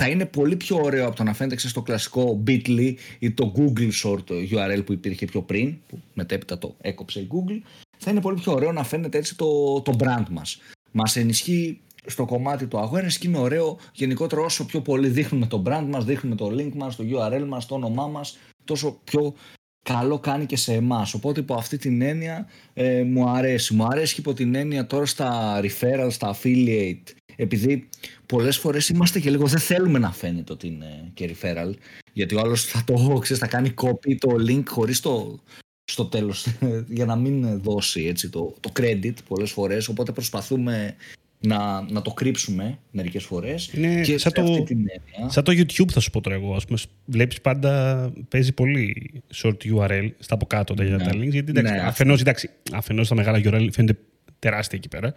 Θα 0.03 0.09
είναι 0.09 0.27
πολύ 0.27 0.57
πιο 0.57 0.77
ωραίο 0.77 1.07
από 1.07 1.17
το 1.17 1.23
να 1.23 1.35
φαίνεται 1.35 1.55
ξέρεις, 1.55 1.77
στο 1.77 1.83
κλασικό 1.83 2.43
Bitly 2.47 2.95
ή 3.19 3.31
το 3.31 3.53
Google 3.57 3.91
Short 4.03 4.25
URL 4.53 4.83
που 4.87 4.93
υπήρχε 4.93 5.27
πιο 5.27 5.43
πριν, 5.43 5.77
που 5.87 6.01
μετέπειτα 6.15 6.59
το 6.59 6.77
έκοψε 6.81 7.21
η 7.21 7.29
Google. 7.31 7.61
Θα 7.99 8.11
είναι 8.11 8.21
πολύ 8.21 8.41
πιο 8.41 8.53
ωραίο 8.53 8.73
να 8.73 8.85
φαίνεται 8.85 9.19
έτσι 9.19 9.37
το, 9.37 9.81
το 9.81 9.97
brand 9.99 10.29
μας. 10.31 10.59
Μας 10.91 11.17
ενισχύει 11.17 11.81
στο 12.07 12.25
κομμάτι 12.25 12.67
του 12.67 12.79
awareness 12.79 13.13
και 13.13 13.29
είναι 13.29 13.39
ωραίο 13.39 13.79
γενικότερα 13.93 14.43
όσο 14.43 14.67
πιο 14.67 14.81
πολύ 14.81 15.09
δείχνουμε 15.09 15.47
το 15.47 15.63
brand 15.67 15.87
μας, 15.89 16.05
δείχνουμε 16.05 16.37
το 16.37 16.47
link 16.47 16.73
μας, 16.75 16.97
το 16.97 17.05
URL 17.13 17.45
μας, 17.47 17.67
το 17.67 17.75
όνομά 17.75 18.07
μας, 18.07 18.39
τόσο 18.65 19.01
πιο 19.05 19.35
καλό 19.83 20.19
κάνει 20.19 20.47
και 20.47 20.57
σε 20.57 20.73
εμάς. 20.73 21.15
Οπότε 21.15 21.41
υπό 21.41 21.55
αυτή 21.55 21.77
την 21.77 22.03
έννοια 22.03 22.47
ε, 22.75 23.03
μου 23.03 23.29
αρέσει. 23.29 23.75
Μου 23.75 23.85
αρέσει 23.85 24.15
υπό 24.19 24.33
την 24.33 24.55
έννοια 24.55 24.87
τώρα 24.87 25.07
στα 25.07 25.61
referral, 25.63 26.09
στα 26.11 26.37
affiliate, 26.37 27.18
επειδή 27.41 27.89
πολλές 28.27 28.59
φορές 28.59 28.89
είμαστε 28.89 29.21
και 29.21 29.31
λίγο 29.31 29.47
δεν 29.47 29.59
θέλουμε 29.59 29.99
να 29.99 30.13
φαίνεται 30.13 30.53
ότι 30.53 30.67
είναι 30.67 31.11
και 31.15 31.31
referral, 31.35 31.73
γιατί 32.13 32.35
ο 32.35 32.41
άλλος 32.41 32.65
θα 32.65 32.85
το 32.85 33.19
ξέρεις, 33.21 33.43
θα 33.43 33.49
κάνει 33.49 33.75
copy 33.83 34.17
το 34.19 34.37
link 34.49 34.63
χωρίς 34.67 35.01
το 35.01 35.41
στο 35.85 36.05
τέλος 36.05 36.47
για 36.99 37.05
να 37.05 37.17
μην 37.17 37.61
δώσει 37.61 38.05
έτσι, 38.05 38.29
το, 38.29 38.55
το 38.61 38.73
credit 38.81 39.13
πολλές 39.29 39.51
φορές 39.51 39.89
οπότε 39.89 40.13
προσπαθούμε 40.13 40.95
να, 41.41 41.83
να 41.91 42.03
το 42.03 42.11
κρύψουμε 42.11 42.79
μερικές 42.91 43.25
φορές 43.25 43.71
Είναι 43.75 44.01
και 44.01 44.19
σαν 44.19 44.33
σε 44.33 44.41
αυτή 44.41 44.57
το, 44.57 44.63
την 44.63 44.79
έννοια 44.79 45.31
σαν 45.31 45.45
το 45.45 45.53
YouTube 45.53 45.91
θα 45.91 46.01
σου 46.01 46.11
πω 46.11 46.21
τώρα 46.21 46.37
εγώ. 46.37 46.55
Ας 46.55 46.65
πούμε, 46.65 46.79
βλέπεις 47.05 47.41
πάντα, 47.41 48.13
παίζει 48.29 48.53
πολύ 48.53 49.13
short 49.35 49.57
URL 49.75 50.11
στα 50.19 50.35
από 50.35 50.47
κάτω 50.47 50.75
τα, 50.75 50.85
Ναι. 50.85 50.97
τα 50.97 51.11
links. 51.11 51.31
Γιατί 51.31 51.51
εντάξει, 51.51 51.73
Ναι, 51.73 51.81
αφενός, 51.81 52.21
εντάξει, 52.21 52.51
αφενός 52.73 53.09
τα 53.09 53.15
μεγάλα 53.15 53.39
URL 53.39 53.69
φαίνονται 53.73 53.99
τεράστια 54.39 54.79
εκεί 54.79 54.89
πέρα 54.89 55.15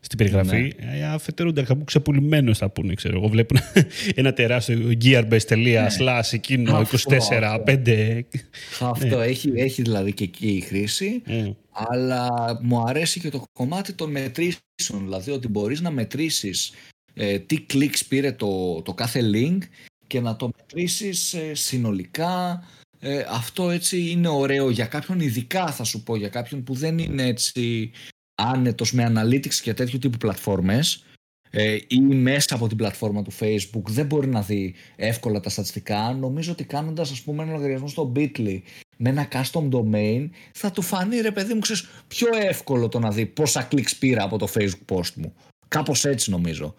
στην 0.00 0.18
περιγραφή. 0.18 0.74
Ναι. 0.80 0.98
Ε, 0.98 1.04
αφετέρου 1.04 1.48
εντάξει, 1.48 1.70
θα 1.70 1.76
πούν 1.76 1.86
ξεπουλημένος 1.86 2.58
θα 2.58 2.70
πούνε, 2.70 2.94
ξέρω 2.94 3.16
εγώ. 3.18 3.28
Βλέπουν 3.28 3.58
ένα 4.14 4.32
τεράστιο 4.32 4.92
gearbase.slash 5.04 6.32
εκείνο 6.32 6.72
Ναι. 6.72 6.78
Αυτό, 6.78 6.98
24, 7.10 7.42
αυτό. 7.42 7.62
5. 7.66 8.20
αυτό 8.80 9.20
έχει, 9.20 9.52
έχει 9.54 9.82
δηλαδή 9.82 10.12
και 10.12 10.24
εκεί 10.24 10.48
η 10.48 10.60
χρήση 10.60 11.22
Mm. 11.26 11.54
αλλά 11.72 12.28
μου 12.62 12.82
αρέσει 12.86 13.20
και 13.20 13.28
το 13.28 13.42
κομμάτι 13.52 13.92
των 13.92 14.10
μετρήσεων 14.10 15.02
δηλαδή 15.02 15.30
ότι 15.30 15.48
μπορείς 15.48 15.80
να 15.80 15.90
μετρήσεις 15.90 16.72
ε, 17.14 17.38
τι 17.38 17.60
κλικς 17.60 18.04
πήρε 18.04 18.32
το, 18.32 18.82
το 18.82 18.94
κάθε 18.94 19.30
link 19.34 19.58
και 20.06 20.20
να 20.20 20.36
το 20.36 20.50
μετρήσεις 20.56 21.34
ε, 21.34 21.54
συνολικά 21.54 22.64
ε, 23.00 23.24
αυτό 23.28 23.70
έτσι 23.70 24.10
είναι 24.10 24.28
ωραίο 24.28 24.70
για 24.70 24.86
κάποιον 24.86 25.20
ειδικά 25.20 25.72
θα 25.72 25.84
σου 25.84 26.02
πω 26.02 26.16
για 26.16 26.28
κάποιον 26.28 26.64
που 26.64 26.74
δεν 26.74 26.98
είναι 26.98 27.26
έτσι 27.26 27.90
άνετος 28.38 28.92
με 28.92 29.12
analytics 29.14 29.54
και 29.54 29.74
τέτοιου 29.74 29.98
τύπου 29.98 30.16
πλατφόρμες 30.18 31.04
ε, 31.50 31.78
ή 31.88 32.00
μέσα 32.00 32.54
από 32.54 32.68
την 32.68 32.76
πλατφόρμα 32.76 33.22
του 33.22 33.32
Facebook 33.40 33.82
δεν 33.88 34.06
μπορεί 34.06 34.26
να 34.26 34.42
δει 34.42 34.74
εύκολα 34.96 35.40
τα 35.40 35.50
στατιστικά. 35.50 36.16
Νομίζω 36.20 36.52
ότι 36.52 36.64
κάνοντας 36.64 37.10
ας 37.10 37.22
πούμε 37.22 37.42
ένα 37.42 37.52
λογαριασμό 37.52 37.88
στο 37.88 38.12
Bitly 38.16 38.60
με 38.96 39.08
ένα 39.10 39.28
custom 39.30 39.68
domain 39.70 40.28
θα 40.52 40.70
του 40.70 40.82
φανεί 40.82 41.20
ρε 41.20 41.30
παιδί 41.30 41.54
μου 41.54 41.60
ξέρεις, 41.60 41.88
πιο 42.08 42.28
εύκολο 42.34 42.88
το 42.88 42.98
να 42.98 43.10
δει 43.10 43.26
πόσα 43.26 43.68
clicks 43.72 43.96
πήρα 43.98 44.22
από 44.22 44.38
το 44.38 44.48
Facebook 44.54 44.96
post 44.96 45.12
μου. 45.16 45.34
Κάπως 45.68 46.04
έτσι 46.04 46.30
νομίζω. 46.30 46.74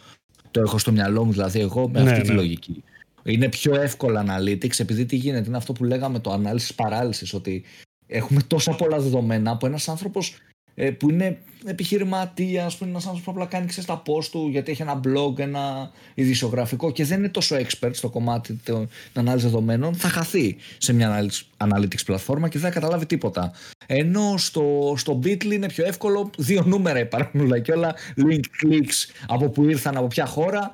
Το 0.52 0.62
έχω 0.62 0.78
στο 0.78 0.92
μυαλό 0.92 1.26
μου 1.26 1.32
δηλαδή 1.32 1.60
εγώ 1.60 1.90
με 1.90 2.02
Ναι, 2.02 2.10
αυτή 2.12 2.22
τη 2.22 2.28
ναι. 2.28 2.34
λογική. 2.34 2.84
Είναι 3.24 3.50
πιο 3.50 3.82
εύκολα 3.82 4.26
analytics 4.28 4.80
επειδή 4.80 5.06
τι 5.06 5.16
γίνεται 5.16 5.48
είναι 5.48 5.58
αυτό 5.58 5.74
που 5.74 5.84
λέγαμε 5.84 6.20
το 6.20 6.34
analysis 6.34 6.70
paralysis 6.76 7.34
ότι 7.34 7.64
έχουμε 8.08 8.42
τόσα 8.42 8.76
πολλά 8.76 9.00
δεδομένα 9.00 9.58
που 9.58 9.66
ένας 9.66 9.90
άνθρωπος 9.90 10.30
ε, 10.30 10.49
που 10.98 11.10
είναι 11.10 11.38
επιχειρηματία, 11.66 12.66
ας 12.66 12.78
πούμε, 12.78 12.90
ένας 12.90 13.06
άνθρωπος 13.06 13.26
που 13.26 13.32
απλά 13.32 13.46
κάνει 13.46 13.68
ξέρεις, 13.68 13.90
τα 13.90 14.02
post 14.06 14.26
του 14.32 14.48
γιατί 14.52 14.72
έχει 14.72 14.82
ένα 14.82 15.02
blog, 15.08 15.40
ένα 15.40 15.92
ειδησιογραφικό 16.14 16.92
και 16.92 17.06
δεν 17.06 17.20
είναι 17.20 17.30
τόσο 17.30 17.56
expert 17.56 17.92
στο 17.92 18.10
κομμάτι 18.10 18.54
τη 18.54 18.74
ανάλυση 19.14 19.46
δεδομένων, 19.46 19.96
θα 19.96 20.08
χαθεί 20.08 20.56
σε 20.78 20.94
μια 20.94 21.30
analytics 21.58 22.06
πλατφόρμα 22.06 22.48
και 22.48 22.60
δεν 22.60 22.68
θα 22.72 22.80
καταλάβει 22.80 23.06
τίποτα. 23.06 23.52
Ενώ 23.88 24.38
στο, 24.38 24.94
στο 24.98 25.20
Bitly 25.24 25.52
είναι 25.52 25.68
πιο 25.68 25.86
εύκολο, 25.86 26.30
δύο 26.38 26.64
νούμερα 26.66 27.00
υπάρχουν 27.00 27.40
όλα 27.40 27.60
και 27.60 27.72
όλα, 27.72 27.96
link 28.18 28.44
clicks 28.64 29.26
από 29.28 29.50
που 29.50 29.64
ήρθαν, 29.64 29.98
από 29.98 30.08
ποια 30.08 30.26
χώρα 30.26 30.72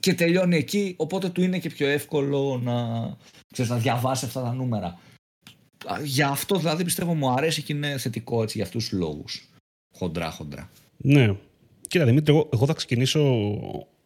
και 0.00 0.14
τελειώνει 0.14 0.56
εκεί, 0.56 0.94
οπότε 0.98 1.28
του 1.28 1.42
είναι 1.42 1.58
και 1.58 1.70
πιο 1.70 1.88
εύκολο 1.88 2.60
να, 2.62 2.74
ξέρεις, 3.52 3.70
να 3.70 3.76
διαβάσει 3.76 4.24
αυτά 4.24 4.42
τα 4.42 4.52
νούμερα. 4.52 4.98
Για 6.04 6.28
αυτό 6.28 6.58
δηλαδή 6.58 6.84
πιστεύω 6.84 7.14
μου 7.14 7.30
αρέσει 7.30 7.62
και 7.62 7.72
είναι 7.72 7.98
θετικό 7.98 8.42
έτσι, 8.42 8.56
για 8.56 8.66
αυτούς 8.66 8.88
τους 8.88 8.98
λόγους. 8.98 9.48
Χοντρά, 9.92 10.30
χοντρά. 10.30 10.70
Ναι. 10.96 11.36
Κοίτα 11.88 12.04
Δημήτρη, 12.04 12.34
εγώ, 12.34 12.48
εγώ 12.52 12.66
θα 12.66 12.72
ξεκινήσω 12.72 13.20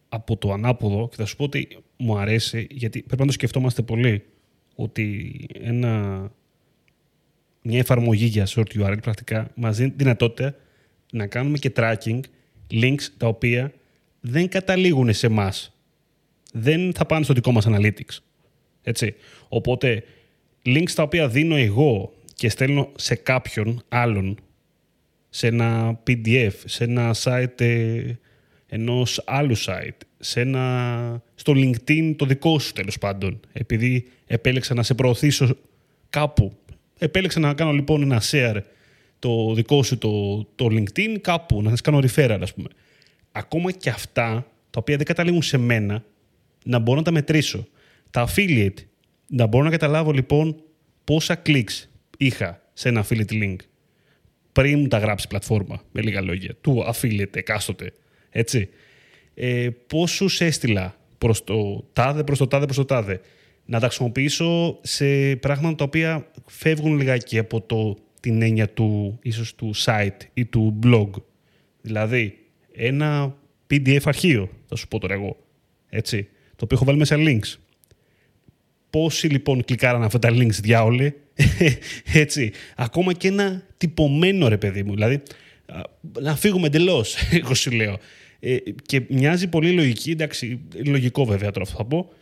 από 0.09 0.37
το 0.37 0.53
ανάποδο 0.53 1.09
και 1.09 1.17
θα 1.17 1.25
σου 1.25 1.37
πω 1.37 1.45
ότι 1.45 1.79
μου 1.97 2.19
αρέσει, 2.19 2.67
γιατί 2.71 3.03
πρέπει 3.03 3.21
να 3.21 3.27
το 3.27 3.33
σκεφτόμαστε 3.33 3.83
πολύ, 3.83 4.25
ότι 4.75 5.37
ένα, 5.61 6.23
μια 7.63 7.79
εφαρμογή 7.79 8.25
για 8.25 8.47
short 8.47 8.81
URL 8.81 8.99
πρακτικά 9.03 9.51
μας 9.55 9.77
δίνει 9.77 9.93
δυνατότητα 9.97 10.55
να 11.13 11.27
κάνουμε 11.27 11.59
και 11.59 11.73
tracking 11.77 12.21
links 12.71 13.03
τα 13.17 13.27
οποία 13.27 13.73
δεν 14.21 14.49
καταλήγουν 14.49 15.13
σε 15.13 15.27
εμά. 15.27 15.53
Δεν 16.53 16.93
θα 16.95 17.07
πάνε 17.07 17.25
στο 17.25 17.35
δικό 17.35 17.53
μας 17.53 17.67
analytics. 17.69 18.19
Έτσι. 18.83 19.15
Οπότε, 19.49 20.05
links 20.77 20.91
τα 20.95 21.03
οποία 21.03 21.29
δίνω 21.29 21.57
εγώ 21.57 22.13
και 22.35 22.49
στέλνω 22.49 22.93
σε 22.97 23.15
κάποιον 23.15 23.83
άλλον 23.89 24.39
σε 25.29 25.47
ένα 25.47 26.01
PDF, 26.07 26.53
σε 26.65 26.85
ένα 26.85 27.15
site 27.23 27.61
ε, 27.61 28.03
ενός 28.67 29.23
άλλου 29.27 29.57
site, 29.59 29.99
σε 30.19 30.41
ένα, 30.41 31.23
στο 31.35 31.53
LinkedIn 31.57 32.15
το 32.17 32.27
δικό 32.27 32.59
σου 32.59 32.73
τέλος 32.73 32.99
πάντων, 32.99 33.41
επειδή 33.53 34.09
επέλεξα 34.27 34.75
να 34.75 34.83
σε 34.83 34.95
προωθήσω 34.95 35.57
κάπου. 36.11 36.53
Επέλεξα 36.99 37.41
να 37.41 37.55
κάνω 37.55 37.73
λοιπόν 37.73 38.03
ένα 38.03 38.23
share 38.31 38.61
το 39.19 39.55
δικό 39.55 39.83
σου 39.83 39.99
το, 39.99 40.45
το 40.55 40.67
LinkedIn 40.71 41.17
κάπου, 41.21 41.63
να 41.63 41.71
σας 41.71 41.81
κάνω 41.81 41.99
referral 41.99 42.39
ας 42.43 42.55
πούμε. 42.55 42.69
Ακόμα 43.33 43.71
και 43.71 43.91
αυτά, 43.91 44.47
τα 44.71 44.79
οποία 44.81 44.97
δεν 44.97 45.07
καταλήγουν 45.07 45.43
σε 45.43 45.59
μένα, 45.59 46.05
να 46.65 46.79
μπορώ 46.79 46.99
να 46.99 47.05
τα 47.05 47.11
μετρήσω. 47.11 47.67
Τα 48.11 48.29
affiliate, 48.29 48.85
να 49.29 49.47
μπορώ 49.47 49.65
να 49.65 49.71
καταλάβω 49.71 50.11
λοιπόν 50.11 50.63
πόσα 51.05 51.43
clicks 51.47 51.85
είχα 52.19 52.63
σε 52.73 52.89
ένα 52.89 53.05
affiliate 53.05 53.33
link 53.33 53.57
πριν 54.53 54.79
μου 54.79 54.89
τα 54.89 54.99
γράψει 54.99 55.25
η 55.25 55.29
πλατφόρμα, 55.29 55.83
με 55.93 56.03
λίγα 56.03 56.21
λόγια, 56.21 56.55
του 56.61 56.85
affiliate 56.87 57.37
εκάστοτε, 57.37 57.93
έτσι. 58.31 58.69
Ε, 59.35 59.69
πόσους 59.87 60.41
έστειλα 60.41 60.97
προς 61.19 61.45
το 61.45 61.89
τάδε, 61.93 62.25
προς 62.25 62.39
το 62.39 62.47
τάδε, 62.47 62.65
προς 62.65 62.77
το 62.77 62.85
τάδε. 62.85 63.21
Να 63.65 63.81
τα 63.81 63.87
χρησιμοποιήσω 63.87 64.79
σε 64.83 65.37
πράγματα 65.37 65.75
τα 65.75 65.85
οποία 65.85 66.31
φεύγουν 66.47 66.97
λιγάκι 66.97 67.39
από 67.39 67.61
το, 67.61 67.97
την 68.21 68.43
έννοια 68.43 68.69
του, 68.69 69.19
ίσως 69.23 69.55
του 69.55 69.71
site 69.77 70.19
ή 70.35 70.45
του 70.45 70.79
blog. 70.83 71.11
Δηλαδή, 71.81 72.39
ένα 72.73 73.37
PDF 73.71 74.01
αρχείο, 74.05 74.49
θα 74.67 74.77
σου 74.77 74.89
πω 74.89 74.99
τώρα 74.99 75.15
εγώ, 75.15 75.37
έτσι, 75.89 76.29
το 76.57 76.65
οποίο 76.65 76.77
έχω 76.77 76.85
βάλει 76.85 76.99
μέσα 76.99 77.17
links. 77.19 77.68
Πόσοι 78.91 79.27
λοιπόν 79.27 79.65
κλικάραν 79.65 80.03
αυτά 80.03 80.19
τα 80.19 80.29
links 80.33 80.59
διάολοι, 80.61 81.15
έτσι, 82.13 82.53
ακόμα 82.77 83.13
και 83.13 83.29
ένα 83.29 83.63
τυπωμένο 83.77 84.49
ρε 84.49 84.57
παιδί 84.57 84.83
μου, 84.83 84.95
δηλαδή 84.95 85.23
να 86.21 86.37
φύγουμε 86.37 86.67
εντελώς, 86.67 87.17
εγώ 87.43 87.55
σου 87.55 87.71
λέω. 87.71 87.99
Ε, 88.41 88.57
και 88.87 89.03
μοιάζει 89.09 89.49
πολύ 89.49 89.71
λογική, 89.71 90.11
εντάξει, 90.11 90.61
λογικό 90.85 91.25
βέβαια 91.25 91.51
τώρα 91.51 91.65
αυτό 91.65 91.77
θα 91.77 91.85
πω, 91.85 92.13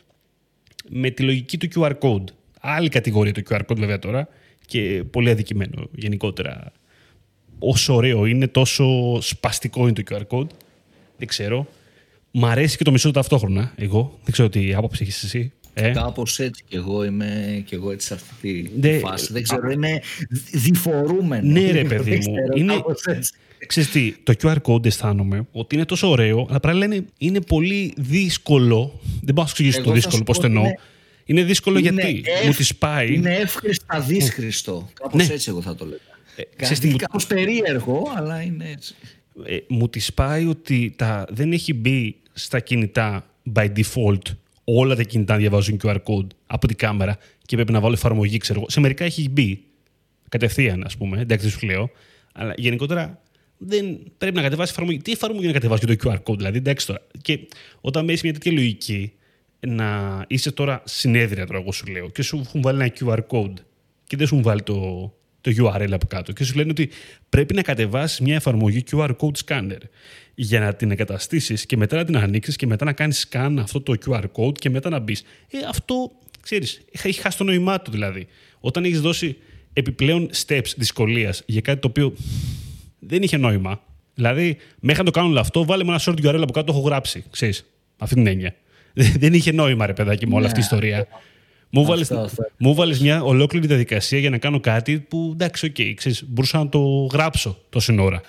με 0.89 1.09
τη 1.09 1.23
λογική 1.23 1.57
του 1.57 1.67
QR 1.75 1.91
code. 1.99 2.23
Άλλη 2.59 2.89
κατηγορία 2.89 3.33
του 3.33 3.41
QR 3.49 3.59
code 3.67 3.77
βέβαια 3.77 3.99
τώρα 3.99 4.27
και 4.65 5.03
πολύ 5.11 5.29
αδικημένο 5.29 5.89
γενικότερα. 5.95 6.71
Όσο 7.59 7.95
ωραίο 7.95 8.25
είναι, 8.25 8.47
τόσο 8.47 9.17
σπαστικό 9.21 9.87
είναι 9.87 10.03
το 10.03 10.03
QR 10.09 10.37
code. 10.37 10.47
Δεν 11.17 11.27
ξέρω. 11.27 11.67
Μ' 12.31 12.45
αρέσει 12.45 12.77
και 12.77 12.83
το 12.83 12.91
μισό 12.91 13.11
ταυτόχρονα, 13.11 13.73
εγώ. 13.75 14.19
Δεν 14.23 14.31
ξέρω 14.31 14.49
τι 14.49 14.73
άποψη 14.73 15.03
έχεις 15.03 15.23
εσύ. 15.23 15.53
Ε; 15.79 15.91
Κάπως 15.91 16.39
έτσι 16.39 16.63
και 16.67 16.77
εγώ 16.77 17.03
είμαι 17.03 17.61
και 17.65 17.75
εγώ 17.75 17.91
έτσι 17.91 18.07
σε 18.07 18.13
αυτή 18.13 18.71
τη 18.81 18.87
ναι, 18.87 18.97
φάση. 18.97 19.33
Δεν 19.33 19.43
ξέρω, 19.43 19.69
είναι 19.69 20.01
διφορούμενο. 20.51 21.51
Ναι, 21.51 21.71
ρε 21.71 21.83
παιδί 21.83 22.15
μου. 22.15 22.35
είναι, 22.55 22.83
Ξέρεις 23.67 23.89
τι, 23.89 24.15
το 24.23 24.33
QR 24.41 24.55
code 24.61 24.85
αισθάνομαι 24.85 25.47
ότι 25.51 25.75
είναι 25.75 25.85
τόσο 25.85 26.09
ωραίο, 26.09 26.45
αλλά 26.49 26.59
πράγμα 26.59 26.79
λένε 26.79 27.05
είναι 27.17 27.41
πολύ 27.41 27.93
δύσκολο. 27.97 28.99
Δεν 29.01 29.33
μπορώ 29.33 29.41
να 29.41 29.45
σου 29.45 29.53
εξηγήσω 29.57 29.81
το 29.81 29.91
δύσκολο 29.91 30.23
πώς 30.23 30.39
το 30.39 30.45
εννοώ. 30.45 30.63
Είναι, 31.25 31.43
δύσκολο 31.43 31.77
είναι 31.79 31.89
γιατί 31.89 32.23
ευ... 32.25 32.45
μου 32.45 32.53
τη 32.53 32.63
σπάει. 32.63 33.13
Είναι 33.13 33.35
εύχριστα 33.35 33.99
δύσχριστο. 33.99 34.89
Κάπως 34.93 35.27
ναι. 35.27 35.33
έτσι 35.33 35.49
εγώ 35.49 35.61
θα 35.61 35.75
το 35.75 35.85
λέγα. 35.85 36.01
Ε, 36.85 36.95
Κάπως 36.95 37.27
περίεργο, 37.27 38.11
αλλά 38.15 38.41
είναι 38.41 38.69
έτσι. 38.71 38.95
Ε, 39.45 39.57
μου 39.67 39.89
τη 39.89 39.99
σπάει 39.99 40.45
ότι 40.45 40.93
τα, 40.95 41.27
δεν 41.29 41.51
έχει 41.51 41.73
μπει 41.73 42.15
στα 42.33 42.59
κινητά 42.59 43.25
by 43.55 43.67
default 43.75 44.35
όλα 44.69 44.95
τα 44.95 45.03
κινητά 45.03 45.35
διαβάζουν 45.35 45.79
QR 45.83 45.95
code 46.03 46.27
από 46.47 46.67
την 46.67 46.77
κάμερα 46.77 47.17
και 47.45 47.55
πρέπει 47.55 47.71
να 47.71 47.79
βάλω 47.79 47.93
εφαρμογή, 47.93 48.37
ξέρω 48.37 48.65
Σε 48.67 48.79
μερικά 48.79 49.05
έχει 49.05 49.29
μπει 49.29 49.63
κατευθείαν, 50.29 50.83
ας 50.83 50.97
πούμε. 50.97 51.19
Εντάξει, 51.21 51.47
δεν 51.47 51.59
σου 51.59 51.65
λέω. 51.65 51.89
Αλλά 52.33 52.53
γενικότερα 52.57 53.21
δεν 53.57 53.99
πρέπει 54.17 54.35
να 54.35 54.41
κατεβάσεις 54.41 54.71
εφαρμογή. 54.71 54.97
Τι 54.97 55.11
εφαρμογή 55.11 55.47
να 55.47 55.53
κατεβάσεις 55.53 55.85
και 55.85 55.95
το 55.95 56.09
QR 56.09 56.31
code, 56.31 56.37
δηλαδή. 56.37 56.57
Εντάξει 56.57 56.87
τώρα. 56.87 57.01
Και 57.21 57.39
όταν 57.81 58.05
μπαίνει 58.05 58.19
μια 58.23 58.33
τέτοια 58.33 58.51
λογική, 58.51 59.11
να 59.59 60.25
είσαι 60.27 60.51
τώρα 60.51 60.81
συνέδρια, 60.85 61.45
τώρα 61.45 61.59
εγώ 61.59 61.71
σου 61.71 61.85
λέω, 61.85 62.09
και 62.09 62.21
σου 62.21 62.41
έχουν 62.45 62.61
βάλει 62.61 62.81
ένα 62.81 62.93
QR 62.99 63.19
code 63.29 63.53
και 64.07 64.17
δεν 64.17 64.27
σου 64.27 64.35
έχουν 64.35 64.45
βάλει 64.45 64.61
το, 64.61 65.13
το 65.41 65.51
URL 65.57 65.91
από 65.91 66.05
κάτω 66.07 66.31
και 66.31 66.43
σου 66.43 66.55
λένε 66.55 66.69
ότι 66.69 66.89
πρέπει 67.29 67.53
να 67.53 67.61
κατεβάσεις 67.61 68.19
μια 68.19 68.35
εφαρμογή 68.35 68.83
QR 68.91 69.09
code 69.19 69.45
scanner 69.45 69.81
για 70.35 70.59
να 70.59 70.73
την 70.73 70.91
εγκαταστήσεις 70.91 71.65
και 71.65 71.77
μετά 71.77 71.95
να 71.95 72.03
την 72.05 72.17
ανοίξεις 72.17 72.55
και 72.55 72.67
μετά 72.67 72.85
να 72.85 72.93
κάνεις 72.93 73.27
scan 73.29 73.55
αυτό 73.59 73.81
το 73.81 73.93
QR 74.05 74.23
code 74.33 74.57
και 74.59 74.69
μετά 74.69 74.89
να 74.89 74.99
μπεις. 74.99 75.23
Ε, 75.51 75.57
αυτό, 75.69 76.11
ξέρεις, 76.41 76.81
έχει 77.01 77.21
χάσει 77.21 77.37
το 77.37 77.43
νόημά 77.43 77.81
του 77.81 77.91
δηλαδή. 77.91 78.27
Όταν 78.59 78.83
έχεις 78.83 79.01
δώσει 79.01 79.37
επιπλέον 79.73 80.29
steps 80.45 80.73
δυσκολίας 80.77 81.43
για 81.45 81.61
κάτι 81.61 81.79
το 81.79 81.87
οποίο 81.87 82.13
δεν 82.99 83.21
είχε 83.21 83.37
νόημα. 83.37 83.81
Δηλαδή, 84.13 84.57
μέχρι 84.79 84.99
να 84.99 85.05
το 85.05 85.11
κάνουν 85.11 85.31
όλο 85.31 85.39
αυτό, 85.39 85.65
βάλε 85.65 85.83
με 85.83 85.89
ένα 85.89 86.01
short 86.05 86.25
URL 86.25 86.41
από 86.41 86.51
κάτω, 86.51 86.63
το 86.63 86.77
έχω 86.77 86.87
γράψει. 86.87 87.23
Ξέρεις, 87.29 87.65
αυτή 87.97 88.15
την 88.15 88.27
έννοια. 88.27 88.55
δεν 89.21 89.33
είχε 89.33 89.51
νόημα, 89.51 89.85
ρε 89.85 89.93
παιδάκι 89.93 90.27
μου, 90.27 90.35
όλη 90.35 90.45
αυτή 90.45 90.59
η 90.59 90.61
ναι. 90.61 90.65
ιστορία. 90.65 91.07
Μου 92.57 92.73
βάλε 92.73 92.97
μια 93.01 93.23
ολόκληρη 93.23 93.67
διαδικασία 93.67 94.19
για 94.19 94.29
να 94.29 94.37
κάνω 94.37 94.59
κάτι 94.59 94.99
που 94.99 95.29
εντάξει, 95.33 95.65
ok, 95.65 95.75
okay, 95.77 96.11
μπορούσα 96.27 96.57
να 96.57 96.69
το 96.69 97.09
γράψω 97.11 97.57
τόση 97.69 97.99
ώρα. 97.99 98.21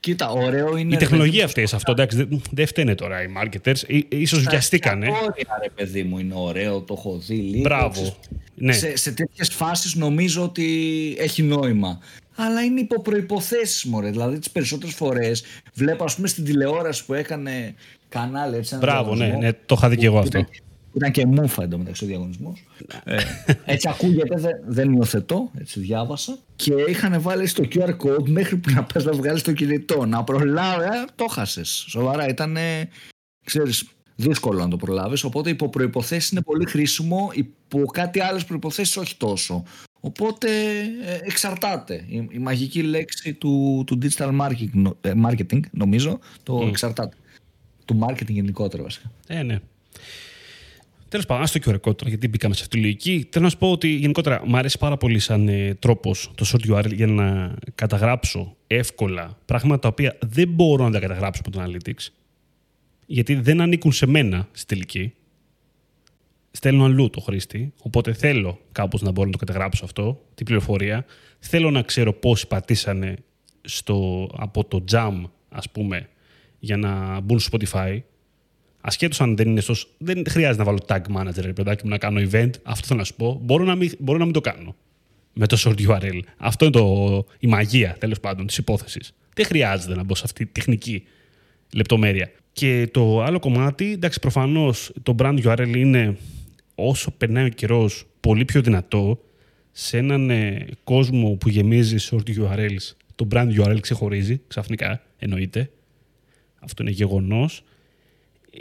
Κοίτα, 0.00 0.30
ωραίο 0.30 0.76
είναι. 0.76 0.94
Η 0.94 0.98
τεχνολογία 0.98 1.44
αυτή 1.44 1.66
σε 1.66 1.76
αυτό. 1.76 1.92
Εντάξει, 1.92 2.28
δεν 2.50 2.66
φταίνε 2.66 2.94
τώρα 2.94 3.22
οι 3.22 3.26
marketers. 3.42 4.02
Ίσως 4.26 4.38
βιαστήκανε. 4.38 5.06
Ωραία, 5.06 5.58
ρε 5.62 5.68
παιδί 5.74 6.02
μου, 6.02 6.18
είναι 6.18 6.34
ωραίο, 6.36 6.80
το 6.80 6.94
έχω 6.98 7.18
δει 7.18 7.34
λίγο. 7.34 7.62
Μπράβο. 7.62 8.16
Ναι. 8.54 8.72
Σε, 8.72 8.96
σε 8.96 9.12
τέτοιες 9.12 9.48
φάσεις 9.48 9.94
νομίζω 9.94 10.42
ότι 10.42 10.66
έχει 11.18 11.42
νόημα. 11.42 11.98
Αλλά 12.36 12.62
είναι 12.62 12.80
υπό 12.80 13.02
προποθέσει, 13.02 13.88
μωρέ. 13.88 14.10
Δηλαδή, 14.10 14.38
τις 14.38 14.50
περισσότερες 14.50 14.94
φορές 14.94 15.44
βλέπω, 15.74 16.04
ας 16.04 16.14
πούμε, 16.14 16.28
στην 16.28 16.44
τηλεόραση 16.44 17.04
που 17.04 17.14
έκανε 17.14 17.74
κανάλι. 18.08 18.56
Έτσι, 18.56 18.76
Μπράβο, 18.76 19.14
ναι, 19.14 19.26
ναι, 19.26 19.52
το 19.52 19.74
είχα 19.78 19.88
δει 19.88 19.96
και 19.96 20.06
εγώ 20.06 20.18
αυτό. 20.18 20.46
Ήταν 20.92 21.10
και 21.10 21.26
μούφα 21.26 21.62
εντωμεταξύ 21.62 22.04
ο 22.04 22.06
διαγωνισμός. 22.06 22.64
ε, 23.04 23.16
έτσι 23.64 23.88
ακούγεται, 23.88 24.40
δεν, 24.40 24.56
δεν 24.66 24.92
υιοθετώ, 24.92 25.50
έτσι 25.58 25.80
διάβασα. 25.80 26.38
Και 26.56 26.74
είχαν 26.88 27.20
βάλει 27.20 27.46
στο 27.46 27.64
QR 27.74 27.96
code 27.96 28.28
μέχρι 28.28 28.56
που 28.56 28.70
να 28.70 28.84
πας 28.84 29.04
να 29.04 29.12
βγάλεις 29.12 29.42
το 29.42 29.52
κινητό. 29.52 30.06
Να 30.06 30.24
προλάβεις, 30.24 30.86
ε, 30.86 31.04
το 31.14 31.26
χάσες. 31.26 31.84
Σοβαρά, 31.88 32.28
ήταν, 32.28 32.56
ξέρεις, 33.44 33.84
δύσκολο 34.16 34.58
να 34.58 34.68
το 34.68 34.76
προλάβεις. 34.76 35.24
Οπότε 35.24 35.50
υπό 35.50 35.68
προποθέσει 35.68 36.28
είναι 36.32 36.42
πολύ 36.42 36.66
χρήσιμο, 36.66 37.30
υπό 37.34 37.84
κάτι 37.84 38.20
άλλες 38.20 38.44
προποθέσει 38.44 38.98
όχι 38.98 39.16
τόσο. 39.16 39.64
Οπότε 40.00 40.48
ε, 41.04 41.18
εξαρτάται. 41.22 42.04
Η, 42.08 42.28
η, 42.30 42.38
μαγική 42.38 42.82
λέξη 42.82 43.34
του, 43.34 43.84
του 43.86 43.98
digital 44.02 44.40
marketing, 44.40 44.92
ε, 45.00 45.12
marketing 45.26 45.60
νομίζω, 45.70 46.18
το 46.42 46.58
mm. 46.58 46.68
εξαρτάται. 46.68 47.16
Του 47.84 47.98
marketing 48.02 48.28
γενικότερα 48.28 48.82
βασικά. 48.82 49.10
Ε, 49.26 49.42
ναι. 49.42 49.60
Τέλος 51.08 51.26
πάντων, 51.26 51.42
ας 51.42 51.52
το 51.52 51.60
QR 51.64 51.80
code 51.80 52.06
γιατί 52.06 52.28
μπήκαμε 52.28 52.54
σε 52.54 52.62
αυτή 52.62 52.76
τη 52.76 52.82
λογική. 52.82 53.28
Θέλω 53.30 53.44
να 53.44 53.50
σου 53.50 53.58
πω 53.58 53.70
ότι 53.70 53.88
γενικότερα 53.88 54.42
μου 54.46 54.56
αρέσει 54.56 54.78
πάρα 54.78 54.96
πολύ 54.96 55.18
σαν 55.18 55.48
ε, 55.48 55.74
τρόπος 55.74 56.30
το 56.34 56.44
short 56.52 56.72
URL 56.72 56.94
για 56.94 57.06
να 57.06 57.54
καταγράψω 57.74 58.56
εύκολα 58.66 59.38
πράγματα 59.44 59.80
τα 59.80 59.88
οποία 59.88 60.16
δεν 60.20 60.48
μπορώ 60.48 60.84
να 60.84 60.90
τα 60.90 60.98
καταγράψω 60.98 61.42
από 61.46 61.56
το 61.56 61.64
Analytics. 61.64 62.08
Γιατί 63.06 63.34
δεν 63.34 63.60
ανήκουν 63.60 63.92
σε 63.92 64.06
μένα 64.06 64.48
στη 64.52 64.66
τελική. 64.66 65.12
Στέλνω 66.50 66.84
αλλού 66.84 67.10
το 67.10 67.20
χρήστη. 67.20 67.72
Οπότε 67.82 68.12
θέλω 68.12 68.60
κάπως 68.72 69.02
να 69.02 69.10
μπορώ 69.10 69.26
να 69.26 69.32
το 69.32 69.38
καταγράψω 69.38 69.84
αυτό, 69.84 70.24
την 70.34 70.46
πληροφορία. 70.46 71.04
Θέλω 71.38 71.70
να 71.70 71.82
ξέρω 71.82 72.12
πόσοι 72.12 72.46
πατήσανε 72.46 73.16
στο, 73.60 74.28
από 74.36 74.64
το 74.64 74.84
Jam, 74.92 75.22
ας 75.48 75.70
πούμε, 75.70 76.08
για 76.58 76.76
να 76.76 77.20
μπουν 77.20 77.38
στο 77.38 77.58
Spotify, 77.58 78.00
ασχέτως 78.80 79.20
αν 79.20 79.36
δεν 79.36 79.48
είναι 79.48 79.60
στο. 79.60 79.74
Δεν 79.98 80.22
χρειάζεται 80.28 80.58
να 80.58 80.64
βάλω 80.64 80.78
tag 80.86 81.00
manager, 81.16 81.40
ρε 81.40 81.52
παιδάκι 81.52 81.84
μου, 81.84 81.90
να 81.90 81.98
κάνω 81.98 82.20
event. 82.20 82.50
Αυτό 82.62 82.86
θέλω 82.86 82.98
να 82.98 83.04
σου 83.04 83.14
πω. 83.14 83.40
Μπορώ 83.42 83.64
να 83.64 83.74
μην, 83.74 83.92
μπορώ 83.98 84.18
να 84.18 84.24
μην 84.24 84.32
το 84.32 84.40
κάνω 84.40 84.76
με 85.32 85.46
το 85.46 85.56
short 85.64 85.88
URL. 85.88 86.20
Αυτό 86.36 86.64
είναι 86.64 86.74
το, 86.74 87.26
η 87.38 87.46
μαγεία, 87.46 87.96
τέλος 87.98 88.20
πάντων, 88.20 88.46
της 88.46 88.56
υπόθεσης. 88.56 89.14
Δεν 89.34 89.44
χρειάζεται 89.46 89.94
να 89.94 90.02
μπω 90.02 90.14
σε 90.14 90.22
αυτή 90.24 90.46
τη 90.46 90.52
τεχνική 90.52 91.02
λεπτομέρεια. 91.74 92.30
Και 92.52 92.88
το 92.92 93.22
άλλο 93.22 93.38
κομμάτι, 93.38 93.92
εντάξει, 93.92 94.20
προφανώς 94.20 94.92
το 95.02 95.14
brand 95.18 95.44
URL 95.44 95.76
είναι 95.76 96.16
όσο 96.74 97.10
περνάει 97.10 97.44
ο 97.44 97.48
καιρός 97.48 98.06
πολύ 98.20 98.44
πιο 98.44 98.62
δυνατό 98.62 99.20
σε 99.72 99.98
έναν 99.98 100.30
ε, 100.30 100.66
κόσμο 100.84 101.30
που 101.30 101.48
γεμίζει 101.48 101.96
short 102.10 102.38
URLs. 102.38 102.92
Το 103.14 103.28
brand 103.30 103.60
URL 103.60 103.80
ξεχωρίζει 103.80 104.40
ξαφνικά, 104.48 105.02
εννοείται. 105.18 105.70
Αυτό 106.60 106.82
είναι 106.82 106.92
γεγονός 106.92 107.62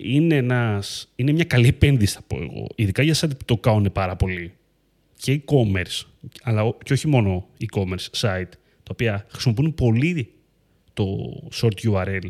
είναι, 0.02 0.36
ένας, 0.36 1.12
είναι 1.16 1.32
μια 1.32 1.44
καλή 1.44 1.68
επένδυση, 1.68 2.14
θα 2.14 2.22
πω 2.28 2.38
εγώ. 2.42 2.68
Ειδικά 2.76 3.02
για 3.04 3.12
εσάς 3.12 3.30
που 3.30 3.46
το 3.46 3.58
κάνουν 3.58 3.92
πάρα 3.92 4.16
πολύ. 4.16 4.54
Και 5.20 5.42
e-commerce, 5.46 6.06
αλλά 6.44 6.76
και 6.84 6.94
όχι 6.94 7.08
μόνο 7.08 7.48
e-commerce 7.60 8.20
site, 8.20 8.52
τα 8.84 8.92
οποία 8.92 9.26
χρησιμοποιούν 9.30 9.76
πολύ 9.76 10.30
το 10.94 11.06
short 11.54 11.92
URL. 11.92 12.28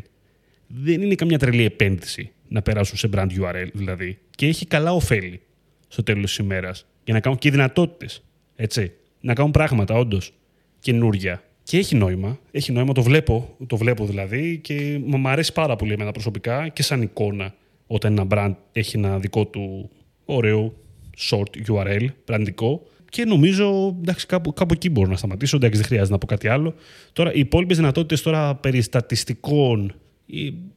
Δεν 0.66 1.02
είναι 1.02 1.14
καμιά 1.14 1.38
τρελή 1.38 1.64
επένδυση 1.64 2.32
να 2.48 2.62
περάσουν 2.62 2.96
σε 2.96 3.08
brand 3.12 3.28
URL 3.40 3.68
δηλαδή. 3.72 4.18
Και 4.30 4.46
έχει 4.46 4.66
καλά 4.66 4.92
ωφέλη 4.92 5.40
στο 5.88 6.02
τέλος 6.02 6.24
της 6.24 6.36
ημέρας. 6.36 6.86
Για 7.04 7.14
να 7.14 7.20
κάνουν 7.20 7.38
και 7.38 7.50
δυνατότητες. 7.50 8.24
Έτσι. 8.56 8.92
Να 9.20 9.34
κάνουν 9.34 9.50
πράγματα 9.50 9.94
όντως 9.94 10.32
καινούργια. 10.80 11.42
Και 11.68 11.78
έχει 11.78 11.96
νόημα. 11.96 12.38
Έχει 12.50 12.72
νόημα, 12.72 12.92
το 12.92 13.02
βλέπω, 13.02 13.56
το 13.66 13.76
βλέπω 13.76 14.06
δηλαδή 14.06 14.58
και 14.62 15.00
μου 15.04 15.28
αρέσει 15.28 15.52
πάρα 15.52 15.76
πολύ 15.76 15.92
εμένα 15.92 16.12
προσωπικά 16.12 16.68
και 16.68 16.82
σαν 16.82 17.02
εικόνα 17.02 17.54
όταν 17.86 18.18
ένα 18.18 18.26
brand 18.30 18.54
έχει 18.72 18.96
ένα 18.96 19.18
δικό 19.18 19.46
του 19.46 19.90
ωραίο 20.24 20.74
short 21.18 21.70
URL, 21.70 22.06
brandικό. 22.26 22.80
Και 23.08 23.24
νομίζω, 23.24 23.96
εντάξει, 24.00 24.26
κάπου, 24.26 24.52
κάπου 24.52 24.74
εκεί 24.74 24.90
μπορώ 24.90 25.10
να 25.10 25.16
σταματήσω. 25.16 25.56
Εντάξει, 25.56 25.76
δεν 25.78 25.86
χρειάζεται 25.86 26.12
να 26.12 26.18
πω 26.18 26.26
κάτι 26.26 26.48
άλλο. 26.48 26.74
Τώρα, 27.12 27.32
οι 27.32 27.38
υπόλοιπες 27.38 27.76
δυνατότητες 27.76 28.22
τώρα 28.22 28.54
περί 28.54 28.80
στατιστικών, 28.80 29.94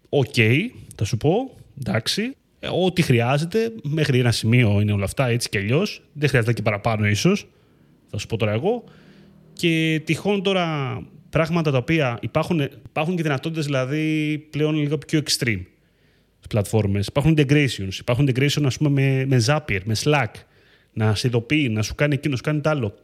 ok, 0.10 0.26
okay, 0.36 0.60
θα 0.96 1.06
σου 1.06 1.18
πω, 1.18 1.56
εντάξει. 1.80 2.36
Ε, 2.60 2.68
ό,τι 2.84 3.02
χρειάζεται, 3.02 3.74
μέχρι 3.84 4.20
ένα 4.20 4.32
σημείο 4.32 4.82
είναι 4.82 4.92
όλα 4.92 5.04
αυτά 5.04 5.28
έτσι 5.28 5.50
κι 5.50 5.58
αλλιώς. 5.58 6.02
Δεν 6.14 6.30
χρειάζεται 6.30 6.54
και 6.54 6.62
παραπάνω, 6.62 7.08
ίσως. 7.08 7.48
Θα 8.10 8.18
σου 8.18 8.28
πω 8.28 8.38
τώρα 8.38 8.52
εγώ. 8.52 8.84
Και 9.62 10.02
τυχόν 10.06 10.44
τώρα 10.44 11.00
πράγματα 11.30 11.72
τα 11.72 11.78
οποία 11.78 12.18
υπάρχουν, 12.22 12.60
υπάρχουν 12.86 13.16
και 13.16 13.22
δυνατότητες 13.22 13.66
δηλαδή 13.66 14.38
πλέον 14.50 14.76
λίγο 14.76 14.98
πιο 14.98 15.22
extreme 15.26 15.62
πλατφόρμες. 16.50 17.08
Υπάρχουν 17.08 17.38
integrations. 17.38 17.94
Υπάρχουν 18.00 18.30
integration 18.30 18.64
ας 18.66 18.78
πούμε 18.78 18.90
με, 18.90 19.26
με 19.26 19.44
Zapier, 19.46 19.80
με 19.84 19.96
Slack. 20.04 20.28
Να 20.94 21.16
σε 21.16 21.28
ειδοποιεί, 21.28 21.70
να 21.72 21.82
σου 21.82 21.96
κάνει 21.96 22.14
εκείνος, 22.14 22.42
να 22.42 22.46
σου 22.46 22.52
κάνει 22.52 22.62
τ' 22.62 22.68
άλλο. 22.68 22.96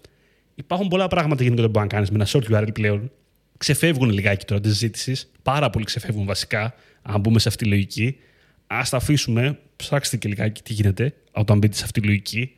Υπάρχουν 0.56 0.88
πολλά 0.88 1.08
πράγματα 1.08 1.44
γενικά 1.44 1.62
που 1.62 1.70
μπορεί 1.70 1.86
να 1.86 1.92
κάνεις 1.92 2.12
με 2.12 2.16
ένα 2.16 2.28
short 2.28 2.56
URL 2.56 2.74
πλέον. 2.74 3.12
Ξεφεύγουν 3.58 4.10
λιγάκι 4.10 4.46
τώρα 4.46 4.62
της 4.62 4.72
συζήτηση. 4.72 5.28
Πάρα 5.44 5.70
πολύ 5.70 5.86
ξεφεύγουν 5.86 6.26
βασικά, 6.26 6.74
αν 7.02 7.20
μπούμε 7.20 7.40
σε 7.40 7.48
αυτή 7.48 7.64
τη 7.64 7.70
λογική. 7.70 8.18
Α 8.68 8.82
τα 8.90 8.98
αφήσουμε, 8.98 9.60
ψάξτε 9.76 10.18
και 10.18 10.28
λιγάκι 10.28 10.62
τι 10.62 10.74
γίνεται 10.74 11.14
όταν 11.32 11.58
μπείτε 11.58 11.76
σε 11.76 11.84
αυτή 11.84 12.02
τη 12.02 12.08
λογική. 12.08 12.52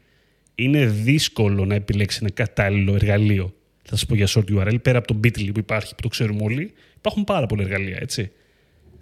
Είναι 0.56 0.86
δύσκολο 0.86 1.66
να 1.66 1.76
επιλέξεις 1.76 2.22
ένα 2.22 2.30
κατάλληλο 2.30 2.96
εργαλείο 2.96 3.54
θα 3.90 3.96
σας 3.96 4.06
πω 4.06 4.16
για 4.16 4.28
short 4.30 4.44
URL, 4.58 4.82
πέρα 4.82 4.98
από 4.98 5.08
το 5.08 5.20
Bitly 5.24 5.50
που 5.54 5.60
υπάρχει, 5.60 5.96
που 5.96 6.02
το 6.02 6.08
ξέρουμε 6.08 6.44
όλοι, 6.44 6.74
υπάρχουν 6.98 7.24
πάρα 7.24 7.46
πολλά 7.46 7.62
εργαλεία, 7.64 7.98
έτσι. 8.02 8.32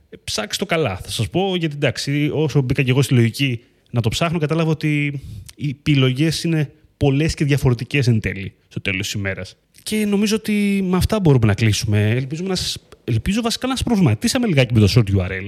Ε, 0.10 0.18
ψάξτε 0.24 0.66
το 0.66 0.70
καλά, 0.76 0.98
θα 0.98 1.10
σας 1.10 1.30
πω, 1.30 1.56
γιατί 1.56 1.76
εντάξει, 1.76 2.30
όσο 2.34 2.62
μπήκα 2.62 2.84
και 2.84 2.90
εγώ 2.90 3.02
στη 3.02 3.14
λογική 3.14 3.64
να 3.92 4.02
το 4.02 4.10
ψάχνω, 4.10 4.40
κατάλαβα 4.40 4.72
ότι 4.72 5.22
οι 5.56 5.70
επιλογές 5.70 6.44
είναι 6.44 6.72
πολλές 6.98 7.34
και 7.34 7.46
διαφορετικές 7.46 8.08
εν 8.08 8.20
τέλει, 8.20 8.54
στο 8.68 8.82
τέλος 8.82 9.02
της 9.02 9.12
ημέρας. 9.12 9.56
Και 9.84 10.06
νομίζω 10.06 10.36
ότι 10.36 10.86
με 10.90 10.98
αυτά 10.98 11.20
μπορούμε 11.20 11.46
να 11.46 11.54
κλείσουμε. 11.54 12.10
Ελπίζω, 12.10 12.44
να 12.44 12.56
σας, 12.56 12.78
ελπίζω 13.04 13.42
βασικά 13.42 13.68
να 13.68 13.76
σας 13.76 13.84
προβληματίσαμε 13.84 14.48
λιγάκι 14.48 14.74
με 14.74 14.80
το 14.80 14.94
short 14.96 15.18
URL. 15.18 15.48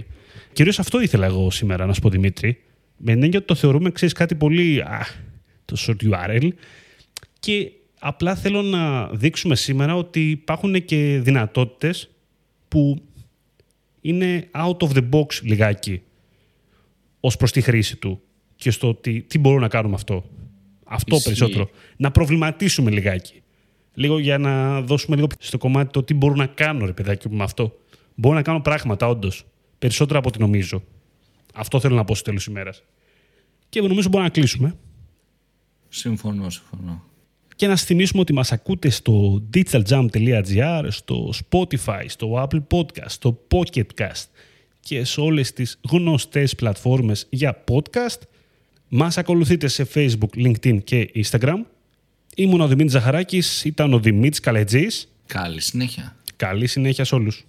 Κυρίως 0.53 0.79
αυτό 0.79 1.01
ήθελα 1.01 1.25
εγώ 1.25 1.51
σήμερα 1.51 1.85
να 1.85 1.93
σου 1.93 2.01
πω, 2.01 2.09
Δημήτρη. 2.09 2.61
Με 2.97 3.11
έννοια 3.11 3.37
ότι 3.37 3.45
το 3.47 3.55
θεωρούμε, 3.55 3.91
ξέρεις, 3.91 4.13
κάτι 4.13 4.35
πολύ. 4.35 4.81
Α, 4.81 5.07
το 5.65 5.75
short 5.79 6.11
URL. 6.11 6.49
Και 7.39 7.71
Απλά 7.99 8.35
θέλω 8.35 8.61
να 8.61 9.07
δείξουμε 9.07 9.55
σήμερα 9.55 9.95
ότι 9.95 10.29
υπάρχουν 10.29 10.85
και 10.85 11.19
δυνατότητες 11.21 12.09
που 12.67 13.01
είναι 14.01 14.49
out 14.53 14.77
of 14.77 14.89
the 14.89 15.09
box 15.09 15.41
λιγάκι 15.41 16.01
ως 17.19 17.37
προς 17.37 17.51
τη 17.51 17.61
χρήση 17.61 17.95
του 17.95 18.21
και 18.55 18.71
στο 18.71 18.93
τι, 18.93 19.21
τι 19.21 19.39
μπορούμε 19.39 19.61
να 19.61 19.67
κάνουμε 19.67 19.95
αυτό. 19.95 20.29
Αυτό 20.83 21.19
περισσότερο. 21.23 21.69
Να 21.97 22.11
προβληματίσουμε 22.11 22.91
λιγάκι. 22.91 23.41
Λίγο 23.93 24.19
για 24.19 24.37
να 24.37 24.81
δώσουμε 24.81 25.15
λίγο 25.15 25.27
στο 25.39 25.57
κομμάτι 25.57 25.91
το 25.91 26.03
τι 26.03 26.13
μπορώ 26.13 26.35
να 26.35 26.45
κάνω, 26.45 26.85
ρε 26.85 26.93
παιδάκι 26.93 27.29
με 27.29 27.43
αυτό. 27.43 27.79
Μπορώ 28.15 28.35
να 28.35 28.41
κάνω 28.41 28.61
πράγματα, 28.61 29.07
όντως. 29.07 29.45
Περισσότερα 29.79 30.19
από 30.19 30.27
ό,τι 30.27 30.39
νομίζω. 30.39 30.83
Αυτό 31.53 31.79
θέλω 31.79 31.95
να 31.95 32.03
πω 32.03 32.15
στο 32.15 32.23
τέλος 32.23 32.45
ημέρας. 32.45 32.83
Και 33.69 33.81
νομίζω 33.81 34.09
μπορούμε 34.09 34.29
να 34.29 34.33
κλείσουμε. 34.33 34.75
Συμφωνώ, 35.89 36.49
συμφωνώ 36.49 37.08
και 37.59 37.67
να 37.67 37.75
σας 37.75 37.85
θυμίσουμε 37.85 38.21
ότι 38.21 38.33
μας 38.33 38.51
ακούτε 38.51 38.89
στο 38.89 39.43
digitaljump.gr, 39.53 40.85
στο 40.87 41.33
Spotify, 41.49 42.03
στο 42.05 42.47
Apple 42.47 42.61
Podcast, 42.71 43.05
στο 43.07 43.39
Pocketcast 43.51 44.25
και 44.79 45.03
σε 45.03 45.21
όλες 45.21 45.53
τις 45.53 45.79
γνωστές 45.89 46.55
πλατφόρμες 46.55 47.27
για 47.29 47.63
podcast. 47.71 48.19
Μας 48.87 49.17
ακολουθείτε 49.17 49.67
σε 49.67 49.87
Facebook, 49.93 50.45
LinkedIn 50.45 50.83
και 50.83 51.11
Instagram. 51.15 51.57
Ήμουν 52.35 52.61
ο 52.61 52.67
Δημήτρης 52.67 52.91
Ζαχαράκης, 52.91 53.65
ήταν 53.65 53.93
ο 53.93 53.99
Δημήτρης 53.99 54.39
Καλετζής. 54.39 55.11
Καλή 55.25 55.61
συνέχεια. 55.61 56.15
Καλή 56.35 56.67
συνέχεια 56.67 57.03
σε 57.03 57.15
όλους. 57.15 57.45